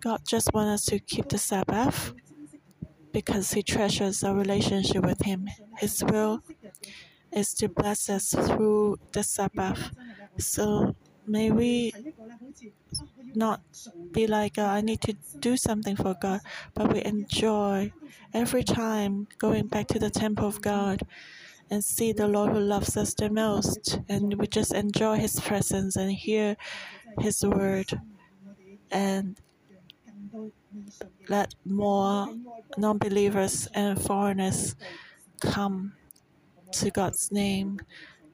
God 0.00 0.20
just 0.26 0.52
wants 0.52 0.82
us 0.82 0.86
to 0.90 0.98
keep 0.98 1.28
the 1.28 1.38
Sabbath 1.38 2.12
because 3.12 3.52
He 3.52 3.62
treasures 3.62 4.22
our 4.22 4.34
relationship 4.34 5.02
with 5.04 5.22
Him. 5.22 5.48
His 5.78 6.04
will 6.04 6.42
is 7.32 7.54
to 7.54 7.68
bless 7.68 8.10
us 8.10 8.30
through 8.30 8.98
the 9.12 9.22
Sabbath. 9.22 9.90
So 10.38 10.94
may 11.26 11.50
we 11.50 11.92
not 13.36 13.60
be 14.12 14.26
like, 14.26 14.58
uh, 14.58 14.62
I 14.64 14.80
need 14.80 15.00
to 15.02 15.14
do 15.38 15.56
something 15.56 15.96
for 15.96 16.16
God, 16.20 16.40
but 16.74 16.92
we 16.92 17.04
enjoy 17.04 17.92
every 18.32 18.64
time 18.64 19.28
going 19.38 19.66
back 19.66 19.86
to 19.88 19.98
the 19.98 20.10
temple 20.10 20.46
of 20.48 20.60
God 20.62 21.02
and 21.70 21.84
see 21.84 22.12
the 22.12 22.28
Lord 22.28 22.52
who 22.52 22.60
loves 22.60 22.96
us 22.96 23.14
the 23.14 23.30
most. 23.30 24.00
And 24.08 24.34
we 24.34 24.46
just 24.46 24.74
enjoy 24.74 25.16
His 25.16 25.38
presence 25.40 25.96
and 25.96 26.10
hear 26.12 26.56
His 27.20 27.44
word 27.44 28.00
and 28.90 29.36
let 31.28 31.54
more 31.64 32.28
non 32.78 32.98
believers 32.98 33.68
and 33.74 34.00
foreigners 34.00 34.76
come 35.40 35.94
to 36.72 36.90
God's 36.90 37.32
name. 37.32 37.80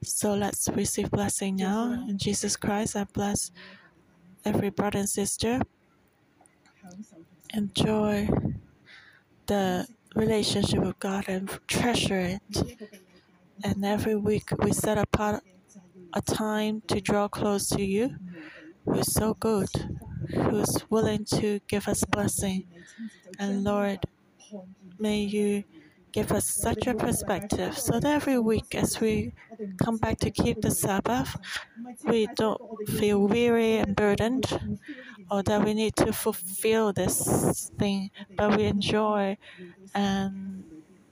So 0.03 0.33
let's 0.33 0.67
receive 0.69 1.11
blessing 1.11 1.55
now. 1.55 1.93
In 2.07 2.17
Jesus 2.17 2.55
Christ, 2.57 2.95
I 2.95 3.05
bless 3.05 3.51
every 4.45 4.69
brother 4.69 4.99
and 4.99 5.09
sister. 5.09 5.61
Enjoy 7.53 8.27
the 9.47 9.87
relationship 10.15 10.79
with 10.79 10.99
God 10.99 11.25
and 11.27 11.49
treasure 11.67 12.19
it. 12.19 12.77
And 13.63 13.85
every 13.85 14.15
week 14.15 14.49
we 14.59 14.71
set 14.73 14.97
apart 14.97 15.43
a 16.13 16.21
time 16.21 16.81
to 16.87 16.99
draw 17.01 17.27
close 17.27 17.67
to 17.69 17.83
you, 17.83 18.15
who's 18.85 19.11
so 19.13 19.33
good, 19.35 19.69
who's 20.33 20.85
willing 20.89 21.25
to 21.25 21.59
give 21.67 21.87
us 21.87 22.03
blessing. 22.05 22.65
And 23.39 23.63
Lord, 23.63 23.99
may 24.99 25.19
you 25.19 25.63
give 26.13 26.31
us 26.31 26.47
such 26.47 26.87
a 26.87 26.93
perspective 26.93 27.77
so 27.77 27.99
that 27.99 28.13
every 28.21 28.39
week 28.39 28.75
as 28.75 29.01
we 29.01 29.33
come 29.83 29.97
back 29.97 30.19
to 30.19 30.29
keep 30.31 30.61
the 30.61 30.71
Sabbath, 30.71 31.35
we 32.05 32.27
don't 32.35 32.61
feel 32.87 33.27
weary 33.27 33.77
and 33.77 33.95
burdened 33.95 34.77
or 35.31 35.41
that 35.43 35.65
we 35.65 35.73
need 35.73 35.95
to 35.95 36.13
fulfill 36.13 36.93
this 36.93 37.71
thing, 37.79 38.11
but 38.37 38.55
we 38.55 38.65
enjoy 38.65 39.37
and 39.95 40.63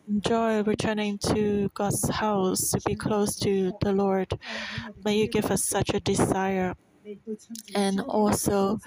enjoy 0.07 0.61
returning 0.63 1.17
to 1.17 1.69
God's 1.73 2.07
house 2.09 2.71
to 2.71 2.79
be 2.85 2.95
close 2.95 3.35
to 3.37 3.73
the 3.81 3.93
Lord. 3.93 4.37
May 5.03 5.17
you 5.17 5.27
give 5.27 5.49
us 5.49 5.63
such 5.63 5.89
a 5.93 5.99
desire 5.99 6.75
and 7.73 8.01
also 8.01 8.79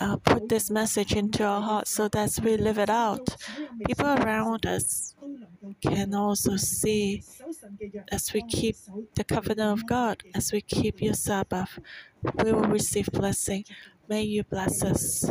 uh, 0.00 0.16
put 0.16 0.48
this 0.48 0.70
message 0.70 1.14
into 1.14 1.44
our 1.44 1.60
hearts 1.62 1.90
so 1.90 2.08
that 2.08 2.38
we 2.42 2.56
live 2.56 2.78
it 2.78 2.90
out. 2.90 3.36
People 3.86 4.06
around 4.06 4.66
us 4.66 5.14
can 5.82 6.14
also 6.14 6.56
see 6.56 7.22
as 8.10 8.32
we 8.32 8.42
keep 8.42 8.76
the 9.14 9.24
covenant 9.24 9.72
of 9.80 9.86
God, 9.86 10.22
as 10.34 10.52
we 10.52 10.60
keep 10.62 11.02
your 11.02 11.14
Sabbath, 11.14 11.78
we 12.42 12.52
will 12.52 12.68
receive 12.68 13.06
blessing. 13.12 13.64
May 14.08 14.22
you 14.22 14.44
bless 14.44 14.82
us. 14.84 15.28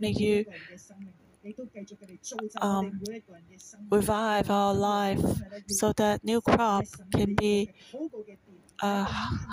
May 0.00 0.10
you 0.10 0.46
um, 2.60 3.00
revive 3.90 4.50
our 4.50 4.74
life 4.74 5.20
so 5.68 5.92
that 5.92 6.24
new 6.24 6.40
crop 6.40 6.86
can 7.12 7.34
be 7.34 7.70
a 8.82 9.04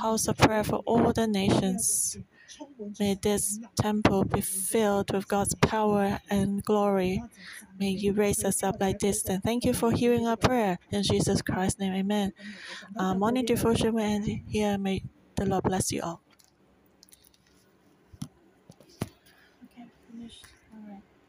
house 0.01 0.27
of 0.27 0.37
prayer 0.37 0.63
for 0.63 0.77
all 0.85 1.11
the 1.13 1.27
nations. 1.27 2.17
May 2.99 3.15
this 3.21 3.59
temple 3.75 4.25
be 4.25 4.41
filled 4.41 5.11
with 5.13 5.27
God's 5.27 5.55
power 5.55 6.19
and 6.29 6.63
glory. 6.63 7.21
May 7.79 7.89
you 7.89 8.13
raise 8.13 8.43
us 8.45 8.63
up 8.63 8.75
like 8.79 8.99
this. 8.99 9.25
And 9.25 9.43
thank 9.43 9.65
you 9.65 9.73
for 9.73 9.91
hearing 9.91 10.27
our 10.27 10.37
prayer. 10.37 10.79
In 10.91 11.03
Jesus 11.03 11.41
Christ's 11.41 11.79
name, 11.79 11.93
amen. 11.93 12.33
Uh, 12.97 13.15
morning 13.15 13.45
devotion 13.45 13.93
will 13.93 14.03
end 14.03 14.27
here. 14.47 14.77
May 14.77 15.03
the 15.35 15.45
Lord 15.45 15.63
bless 15.63 15.91
you 15.91 16.01
all. 16.01 16.21